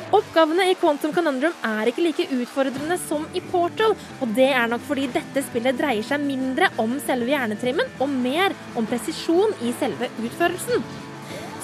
Oppgavene 0.09 0.65
i 0.71 0.75
Quantum 0.79 1.13
Conundrum 1.13 1.53
er 1.65 1.91
ikke 1.91 2.01
like 2.01 2.25
utfordrende 2.33 2.97
som 3.03 3.27
i 3.37 3.43
Portal, 3.51 3.93
og 4.19 4.31
det 4.33 4.47
er 4.49 4.65
nok 4.71 4.81
fordi 4.87 5.05
dette 5.13 5.43
spillet 5.45 5.77
dreier 5.77 6.05
seg 6.05 6.23
mindre 6.23 6.71
om 6.81 6.95
selve 7.03 7.29
hjernetrimmen 7.29 7.91
og 8.01 8.09
mer 8.09 8.55
om 8.79 8.89
presisjon 8.89 9.53
i 9.61 9.75
selve 9.77 10.09
utførelsen. 10.17 10.81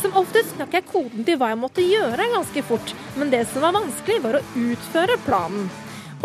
Som 0.03 0.19
oftest 0.21 0.53
knakk 0.59 0.77
jeg 0.77 0.87
koden 0.91 1.25
til 1.25 1.39
hva 1.41 1.49
jeg 1.51 1.61
måtte 1.63 1.87
gjøre 1.87 2.29
ganske 2.35 2.63
fort, 2.69 2.93
men 3.17 3.33
det 3.33 3.47
som 3.49 3.65
var 3.65 3.73
vanskelig, 3.79 4.21
var 4.21 4.37
å 4.37 4.45
utføre 4.67 5.17
planen. 5.25 5.65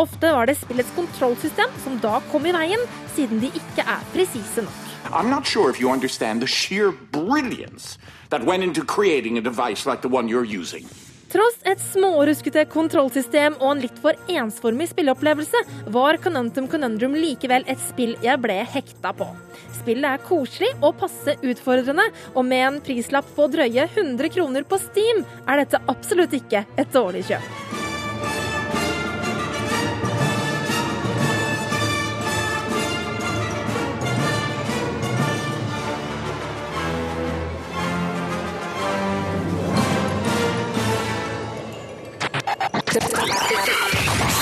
Ofte 0.00 0.37
var 0.37 0.46
det 0.46 0.59
spillets 0.61 0.92
kontrollsystem 0.96 1.72
som 1.81 1.96
da 2.05 2.20
kom 2.29 2.44
i 2.44 2.55
veien, 2.55 2.85
siden 3.16 3.40
de 3.40 3.48
ikke 3.48 3.88
er 3.88 4.07
presise 4.12 4.68
nok. 4.68 4.89
I'm 5.13 5.31
not 5.31 5.47
sure 5.47 5.71
if 5.71 5.81
you 5.81 5.91
understand 5.91 6.41
the 6.41 6.47
sheer 6.47 6.93
brilliance 6.93 7.99
that 8.31 8.45
went 8.45 8.63
into 8.63 8.85
creating 8.85 9.39
a 9.39 9.41
device 9.41 9.87
like 9.87 10.03
the 10.03 10.09
one 10.09 10.29
you're 10.29 10.45
using. 10.45 10.87
Tross 11.31 11.61
et 11.63 11.79
småruskete 11.79 12.65
kontrollsystem 12.73 13.55
og 13.61 13.69
en 13.71 13.83
litt 13.85 13.99
for 14.03 14.19
ensformig 14.31 14.89
spilleopplevelse, 14.91 15.61
var 15.95 16.19
Conuntum 16.25 16.67
Conundrum 16.71 17.15
likevel 17.15 17.67
et 17.71 17.79
spill 17.85 18.17
jeg 18.25 18.43
ble 18.43 18.57
hekta 18.67 19.13
på. 19.15 19.29
Spillet 19.79 20.11
er 20.11 20.25
koselig 20.27 20.73
og 20.81 20.99
passe 21.05 21.37
utfordrende, 21.39 22.09
og 22.35 22.49
med 22.51 22.67
en 22.67 22.81
prislapp 22.83 23.31
på 23.37 23.47
drøye 23.53 23.87
100 23.93 24.35
kroner 24.35 24.67
på 24.67 24.81
Steam, 24.83 25.23
er 25.47 25.63
dette 25.63 25.83
absolutt 25.93 26.35
ikke 26.43 26.67
et 26.75 26.99
dårlig 26.99 27.29
kjøp. 27.31 27.89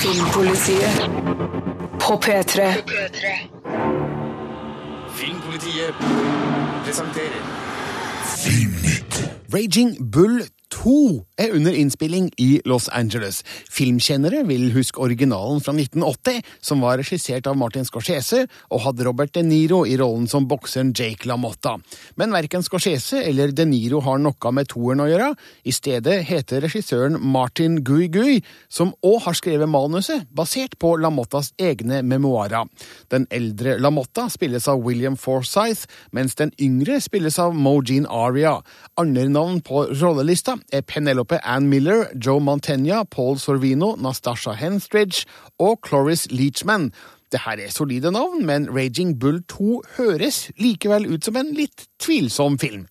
Filmpolitiet 0.09 1.09
på 2.01 2.13
P3. 2.25 2.61
Filmpolitiet 5.15 5.93
presenterer 6.85 7.43
Filmnytt. 8.37 9.29
Raging 9.53 10.11
Bull 10.11 10.43
2 10.69 11.25
er 11.39 11.53
under 11.55 11.73
innspilling 11.73 12.29
i 12.37 12.61
Los 12.69 12.89
Angeles. 12.93 13.41
Filmkjennere 13.73 14.43
vil 14.47 14.69
huske 14.75 15.01
originalen 15.01 15.61
fra 15.63 15.73
1980, 15.73 16.43
som 16.61 16.83
var 16.83 16.99
regissert 17.01 17.47
av 17.49 17.57
Martin 17.57 17.87
Scorsese 17.87 18.45
og 18.69 18.83
hadde 18.83 19.07
Robert 19.07 19.33
De 19.33 19.43
Niro 19.45 19.81
i 19.87 19.97
rollen 19.99 20.27
som 20.29 20.47
bokseren 20.49 20.91
Jake 20.93 21.27
LaMotta. 21.29 21.77
Men 22.21 22.35
verken 22.35 22.65
Scorsese 22.65 23.23
eller 23.25 23.53
De 23.55 23.65
Niro 23.65 24.03
har 24.05 24.21
noe 24.21 24.53
med 24.53 24.69
toeren 24.69 25.03
å 25.05 25.09
gjøre. 25.09 25.31
I 25.65 25.73
stedet 25.75 26.19
heter 26.29 26.63
regissøren 26.65 27.17
Martin 27.19 27.79
Gui 27.85 28.07
Gui, 28.13 28.39
som 28.69 28.93
òg 29.05 29.23
har 29.25 29.39
skrevet 29.39 29.69
manuset, 29.69 30.27
basert 30.29 30.77
på 30.79 30.95
LaMottas 31.01 31.53
egne 31.57 32.03
memoarer. 32.05 32.69
Den 33.09 33.25
eldre 33.33 33.77
LaMotta 33.81 34.27
spilles 34.29 34.69
av 34.69 34.83
William 34.85 35.17
Forsythe, 35.17 35.89
mens 36.13 36.37
den 36.37 36.53
yngre 36.61 36.99
spilles 37.01 37.39
av 37.41 37.57
Mo 37.57 37.79
Jean 37.81 38.05
Aria. 38.05 38.59
Andre 38.99 39.27
navn 39.31 39.63
på 39.65 39.87
rollelista 39.97 40.58
Penelope 40.87 41.39
Ann 41.43 41.67
Miller, 41.69 42.07
Joe 42.25 42.39
Mantegna, 42.39 43.03
Paul 43.03 43.37
Sorvino, 43.39 43.95
Nastasha 43.95 44.53
Henstridge 44.57 45.25
og 45.59 45.79
Cloris 45.87 46.27
Leachman. 46.31 46.91
Det 47.31 47.41
her 47.45 47.61
er 47.61 47.69
solide 47.69 48.11
navn, 48.11 48.45
men 48.45 48.69
Raging 48.75 49.19
Bull 49.19 49.43
2 49.47 49.83
høres 49.97 50.51
likevel 50.57 51.05
ut 51.13 51.25
som 51.25 51.37
en 51.37 51.51
litt 51.53 51.85
tvilsom 52.01 52.57
film. 52.61 52.87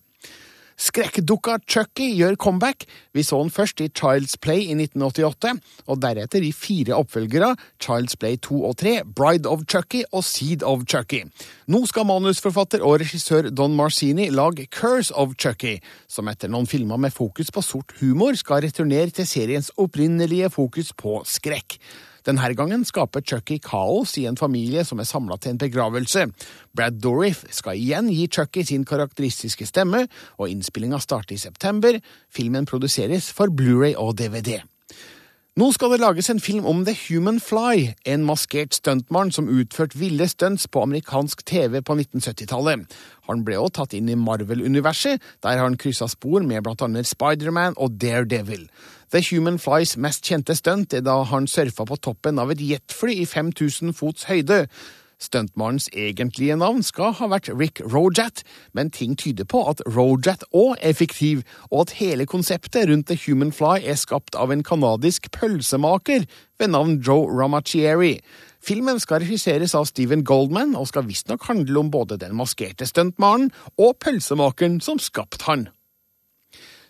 Skrekkdukka 0.78 1.56
Chucky 1.66 2.06
gjør 2.14 2.36
comeback. 2.38 2.84
Vi 3.14 3.24
så 3.26 3.40
den 3.42 3.50
først 3.50 3.80
i 3.82 3.88
Child's 3.90 4.36
Play 4.40 4.62
i 4.68 4.76
1988, 4.78 5.58
og 5.90 6.02
deretter 6.02 6.44
i 6.46 6.52
fire 6.54 6.94
oppfølgere, 6.94 7.56
Child's 7.82 8.14
Play 8.18 8.38
2 8.38 8.62
og 8.64 8.76
3, 8.78 8.92
Bride 9.04 9.50
of 9.50 9.64
Chucky 9.68 10.04
og 10.12 10.24
Seed 10.24 10.62
of 10.62 10.86
Chucky. 10.86 11.24
Nå 11.66 11.82
skal 11.90 12.06
manusforfatter 12.06 12.84
og 12.86 13.00
regissør 13.02 13.50
Don 13.50 13.74
Marcini 13.74 14.28
lage 14.30 14.68
Curse 14.70 15.14
of 15.14 15.34
Chucky, 15.34 15.78
som 16.06 16.30
etter 16.30 16.52
noen 16.52 16.70
filmer 16.70 16.96
med 16.96 17.14
fokus 17.14 17.50
på 17.50 17.64
sort 17.64 17.96
humor 18.00 18.38
skal 18.38 18.62
returnere 18.62 19.10
til 19.10 19.26
seriens 19.26 19.72
opprinnelige 19.76 20.50
fokus 20.54 20.94
på 20.94 21.18
skrekk. 21.26 21.80
Denne 22.26 22.50
gangen 22.58 22.84
skaper 22.88 23.22
Chucky 23.22 23.58
kaos 23.62 24.16
i 24.18 24.26
en 24.30 24.38
familie 24.38 24.84
som 24.84 24.98
er 24.98 25.08
samla 25.08 25.38
til 25.38 25.54
en 25.54 25.60
begravelse. 25.60 26.26
Brad 26.74 26.98
Dourif 27.02 27.44
skal 27.54 27.78
igjen 27.78 28.10
gi 28.12 28.26
Chucky 28.26 28.64
sin 28.66 28.86
karakteristiske 28.88 29.66
stemme, 29.68 30.06
og 30.38 30.50
innspillinga 30.50 30.98
starter 31.02 31.36
i 31.36 31.42
september. 31.42 32.00
Filmen 32.30 32.66
produseres 32.66 33.30
for 33.32 33.52
Blu-ray 33.52 33.94
og 33.96 34.16
DVD. 34.18 34.58
Nå 35.58 35.72
skal 35.74 35.90
det 35.90 35.98
lages 35.98 36.28
en 36.30 36.38
film 36.38 36.66
om 36.70 36.84
The 36.86 36.92
Human 37.08 37.40
Fly, 37.42 37.88
en 38.06 38.22
maskert 38.22 38.76
stuntmann 38.76 39.32
som 39.34 39.48
utførte 39.50 39.98
ville 39.98 40.28
stunts 40.30 40.68
på 40.70 40.84
amerikansk 40.84 41.40
TV 41.50 41.80
på 41.82 41.96
1970-tallet. 41.96 42.84
Han 43.26 43.42
ble 43.42 43.56
også 43.58 43.74
tatt 43.80 43.96
inn 43.98 44.12
i 44.12 44.14
Marvel-universet, 44.14 45.18
der 45.42 45.58
han 45.58 45.74
kryssa 45.74 46.06
spor 46.12 46.46
med 46.46 46.62
blant 46.62 46.84
annet 46.86 47.10
Spiderman 47.10 47.74
og 47.74 47.96
Daredevil. 47.98 48.68
The 49.10 49.24
Human 49.32 49.58
Flys 49.58 49.96
mest 49.98 50.30
kjente 50.30 50.54
stunt 50.54 50.94
er 50.94 51.02
da 51.02 51.16
han 51.26 51.50
surfa 51.50 51.88
på 51.90 51.98
toppen 52.06 52.38
av 52.38 52.54
et 52.54 52.62
jetfly 52.62 53.18
i 53.24 53.26
5000 53.26 53.96
fots 53.98 54.28
høyde. 54.30 54.68
Stuntmannens 55.18 55.88
egentlige 55.92 56.56
navn 56.56 56.82
skal 56.86 57.12
ha 57.18 57.26
vært 57.32 57.50
Rick 57.50 57.80
Rojat, 57.82 58.44
men 58.72 58.92
ting 58.94 59.16
tyder 59.18 59.48
på 59.48 59.64
at 59.70 59.82
Rojat 59.96 60.44
òg 60.54 60.76
er 60.78 60.94
fiktiv, 60.94 61.42
og 61.70 61.88
at 61.88 61.96
hele 61.98 62.26
konseptet 62.26 62.86
rundt 62.90 63.08
The 63.10 63.18
Human 63.26 63.50
Fly 63.52 63.82
er 63.82 63.98
skapt 63.98 64.38
av 64.38 64.54
en 64.54 64.62
canadisk 64.62 65.30
pølsemaker 65.34 66.28
ved 66.58 66.70
navn 66.74 67.00
Joe 67.02 67.26
Ramachieri. 67.30 68.18
Filmen 68.62 68.98
skal 69.02 69.22
regisseres 69.24 69.74
av 69.78 69.86
Steven 69.90 70.22
Goldman, 70.26 70.76
og 70.78 70.90
skal 70.90 71.06
visstnok 71.08 71.46
handle 71.50 71.82
om 71.82 71.90
både 71.94 72.18
den 72.20 72.36
maskerte 72.38 72.86
stuntmannen 72.86 73.50
og 73.78 73.98
pølsemakeren 74.02 74.78
som 74.84 75.02
skapte 75.02 75.46
han. 75.50 75.68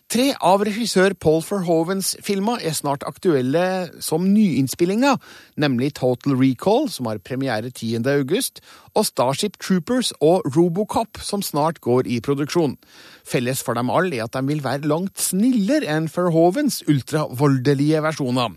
Tre 0.09 0.31
av 0.40 0.62
regissør 0.64 1.12
Paul 1.21 1.42
Verhovens 1.44 2.14
filmer 2.25 2.62
er 2.64 2.73
snart 2.73 3.03
aktuelle 3.05 3.90
som 4.01 4.25
nyinnspillinger, 4.25 5.18
nemlig 5.61 5.90
Total 5.99 6.33
Recall, 6.33 6.87
som 6.88 7.11
har 7.11 7.21
premiere 7.21 7.68
10. 7.68 8.07
august, 8.14 8.62
og 8.97 9.05
Starship 9.05 9.59
Troopers 9.61 10.14
og 10.25 10.49
Robocop, 10.57 11.21
som 11.21 11.44
snart 11.44 11.83
går 11.85 12.09
i 12.09 12.23
produksjon. 12.25 12.79
Felles 13.21 13.61
for 13.61 13.77
dem 13.77 13.92
alle 13.92 14.16
er 14.16 14.25
at 14.25 14.33
de 14.33 14.47
vil 14.49 14.64
være 14.64 14.88
langt 14.88 15.21
snillere 15.21 15.85
enn 15.92 16.09
Verhovens 16.09 16.81
ultravoldelige 16.88 18.01
versjoner. 18.09 18.57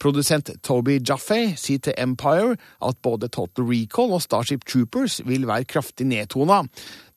Produsent 0.00 0.48
Toby 0.64 0.96
Jaffe 1.04 1.52
sier 1.60 1.80
til 1.84 1.96
Empire 2.00 2.54
at 2.86 2.96
både 3.04 3.28
Total 3.28 3.66
Recall 3.68 4.14
og 4.16 4.22
Starship 4.24 4.64
Troopers 4.64 5.18
vil 5.28 5.44
være 5.48 5.68
kraftig 5.68 6.06
nedtona. 6.08 6.62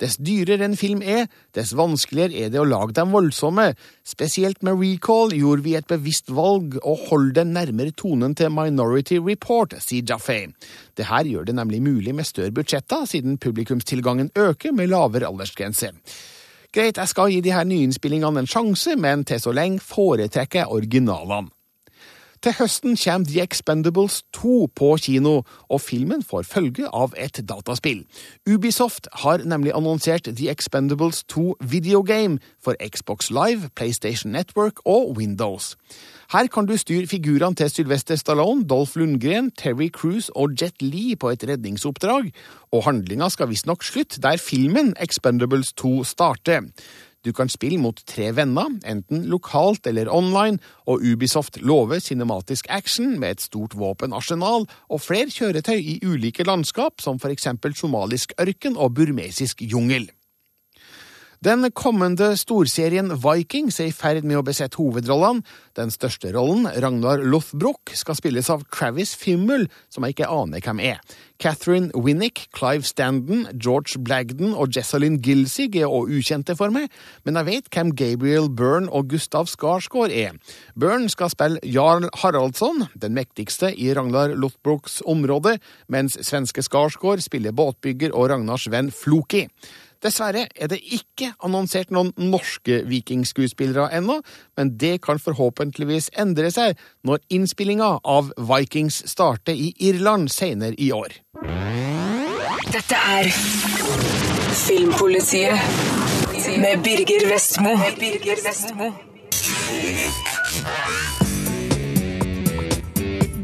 Dess 0.03 0.19
dyrere 0.19 0.67
en 0.67 0.75
film 0.75 0.99
er, 0.99 1.29
dess 1.55 1.71
vanskeligere 1.79 2.43
er 2.43 2.51
det 2.51 2.59
å 2.59 2.67
lage 2.67 2.97
dem 2.97 3.15
voldsomme. 3.15 3.69
Spesielt 4.03 4.59
med 4.67 4.81
Recall 4.81 5.31
gjorde 5.37 5.63
vi 5.63 5.77
et 5.79 5.87
bevisst 5.87 6.27
valg 6.33 6.75
å 6.83 6.97
holde 7.07 7.37
den 7.39 7.55
nærmere 7.55 7.95
tonen 7.95 8.35
til 8.35 8.51
Minority 8.51 9.21
Report, 9.23 9.77
sier 9.79 10.03
Jaffe. 10.03 10.41
Det 10.99 11.07
her 11.07 11.29
gjør 11.29 11.47
det 11.47 11.57
nemlig 11.61 11.79
mulig 11.87 12.11
med 12.17 12.27
større 12.27 12.51
budsjetter, 12.51 13.07
siden 13.07 13.39
publikumstilgangen 13.39 14.33
øker 14.35 14.75
med 14.75 14.91
lavere 14.91 15.31
aldersgrense. 15.31 15.93
Greit, 16.73 16.97
jeg 16.97 17.07
skal 17.07 17.29
gi 17.29 17.41
de 17.45 17.51
her 17.53 17.67
nyinnspillingene 17.69 18.43
en 18.43 18.49
sjanse, 18.49 18.97
men 18.97 19.23
til 19.29 19.39
så 19.39 19.53
lenge 19.55 19.79
foretrekker 19.85 20.65
jeg 20.65 20.73
originalene. 20.73 21.52
Til 22.43 22.51
høsten 22.57 22.97
kommer 22.99 23.29
The 23.29 23.39
Expendables 23.39 24.17
2 24.35 24.65
på 24.75 24.87
kino, 24.99 25.45
og 25.71 25.79
filmen 25.81 26.25
får 26.27 26.43
følge 26.43 26.89
av 26.91 27.13
et 27.15 27.37
dataspill. 27.47 28.01
Ubisoft 28.43 29.07
har 29.23 29.45
nemlig 29.47 29.71
annonsert 29.71 30.27
The 30.27 30.49
Expendables 30.51 31.21
2 31.31 31.55
videogame 31.61 32.41
for 32.59 32.75
Xbox 32.83 33.31
Live, 33.31 33.69
PlayStation 33.79 34.35
Network 34.35 34.83
og 34.83 35.15
Windows. 35.15 35.77
Her 36.33 36.51
kan 36.51 36.67
du 36.67 36.75
styre 36.75 37.07
figurene 37.07 37.55
til 37.55 37.69
Sylvester 37.71 38.19
Stallone, 38.19 38.67
Dolph 38.67 38.97
Lundgren, 38.99 39.51
Terry 39.51 39.87
Cruise 39.87 40.35
og 40.35 40.51
Jet 40.59 40.81
Lee 40.81 41.15
på 41.15 41.31
et 41.31 41.47
redningsoppdrag, 41.47 42.27
og 42.75 42.83
handlinga 42.83 43.31
skal 43.31 43.53
visstnok 43.53 43.87
slutte 43.87 44.19
der 44.19 44.35
filmen 44.35 44.91
Expendables 44.99 45.71
2 45.79 46.03
starter. 46.03 46.67
Du 47.23 47.31
kan 47.31 47.49
spille 47.49 47.79
mot 47.79 47.99
tre 48.07 48.31
venner, 48.35 48.67
enten 48.85 49.25
lokalt 49.31 49.87
eller 49.87 50.11
online, 50.11 50.59
og 50.85 51.03
Ubisoft 51.03 51.61
lover 51.61 51.99
cinematisk 52.03 52.67
action 52.69 53.15
med 53.19 53.37
et 53.37 53.45
stort 53.45 53.77
våpenarsenal 53.79 54.67
og 54.89 55.01
flere 55.01 55.31
kjøretøy 55.31 55.79
i 55.79 55.99
ulike 56.03 56.43
landskap, 56.43 56.99
som 56.99 57.19
for 57.23 57.31
eksempel 57.31 57.75
somalisk 57.75 58.35
ørken 58.41 58.75
og 58.75 58.95
burmesisk 58.99 59.63
jungel. 59.63 60.09
Den 61.43 61.65
kommende 61.75 62.37
storserien 62.39 63.09
Vikings 63.19 63.81
er 63.81 63.89
i 63.89 63.95
ferd 63.95 64.23
med 64.23 64.37
å 64.39 64.43
besette 64.47 64.77
hovedrollene. 64.79 65.41
Den 65.75 65.89
største 65.91 66.29
rollen, 66.31 66.69
Ragnar 66.79 67.19
Lothbrok, 67.19 67.91
skal 67.99 68.15
spilles 68.15 68.47
av 68.53 68.63
Travis 68.71 69.11
Fimmel, 69.19 69.65
som 69.91 70.05
jeg 70.05 70.15
ikke 70.15 70.29
aner 70.31 70.63
hvem 70.63 70.79
er. 70.93 71.01
Catherine 71.43 71.91
Winnick, 71.99 72.45
Clive 72.55 72.87
Standen, 72.87 73.43
George 73.57 73.99
Blagden 73.99 74.53
og 74.53 74.71
Jessalyn 74.77 75.19
Gilsig 75.25 75.73
er 75.81 75.89
også 75.89 76.15
ukjente 76.21 76.55
for 76.55 76.71
meg, 76.71 76.87
men 77.27 77.41
jeg 77.41 77.49
vet 77.49 77.69
hvem 77.73 77.91
Gabriel 77.99 78.47
Byrne 78.47 78.87
og 78.93 79.11
Gustav 79.11 79.51
Skarsgård 79.51 80.15
er. 80.15 80.37
Byrne 80.79 81.11
skal 81.11 81.33
spille 81.33 81.59
Jarl 81.67 82.07
Haraldsson, 82.23 82.85
den 82.95 83.17
mektigste 83.19 83.73
i 83.75 83.91
Ragnar 83.97 84.37
Lothbroks 84.37 85.01
område, 85.03 85.57
mens 85.91 86.15
svenske 86.23 86.63
Skarsgård 86.63 87.25
spiller 87.25 87.51
båtbygger 87.51 88.15
og 88.15 88.31
Ragnars 88.31 88.71
venn 88.71 88.93
Floki. 88.95 89.49
Dessverre 90.03 90.47
er 90.59 90.67
det 90.67 90.81
ikke 90.83 91.29
annonsert 91.47 91.91
noen 91.95 92.11
norske 92.19 92.81
vikingskuespillere 92.89 93.87
ennå, 93.95 94.19
men 94.57 94.73
det 94.79 94.97
kan 95.05 95.21
forhåpentligvis 95.21 96.09
endre 96.19 96.51
seg 96.51 96.75
når 97.07 97.23
innspillinga 97.31 97.89
av 98.03 98.33
Vikings 98.51 99.03
starter 99.09 99.55
i 99.55 99.71
Irland 99.79 100.31
senere 100.33 100.75
i 100.75 100.91
år. 100.91 101.15
Dette 102.73 102.99
er 103.15 103.31
Filmpolitiet 104.63 105.55
med 106.59 106.83
Birger 106.83 107.27
Vestmo. 107.31 107.75
Med 107.79 107.99
Birger 107.99 108.43
Vestmo. 108.43 108.91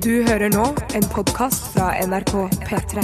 Du 0.03 0.13
hører 0.27 0.49
nå 0.53 0.65
en 0.95 1.09
podkast 1.11 1.71
fra 1.73 1.91
NRK 2.07 2.35
P3. 2.67 3.03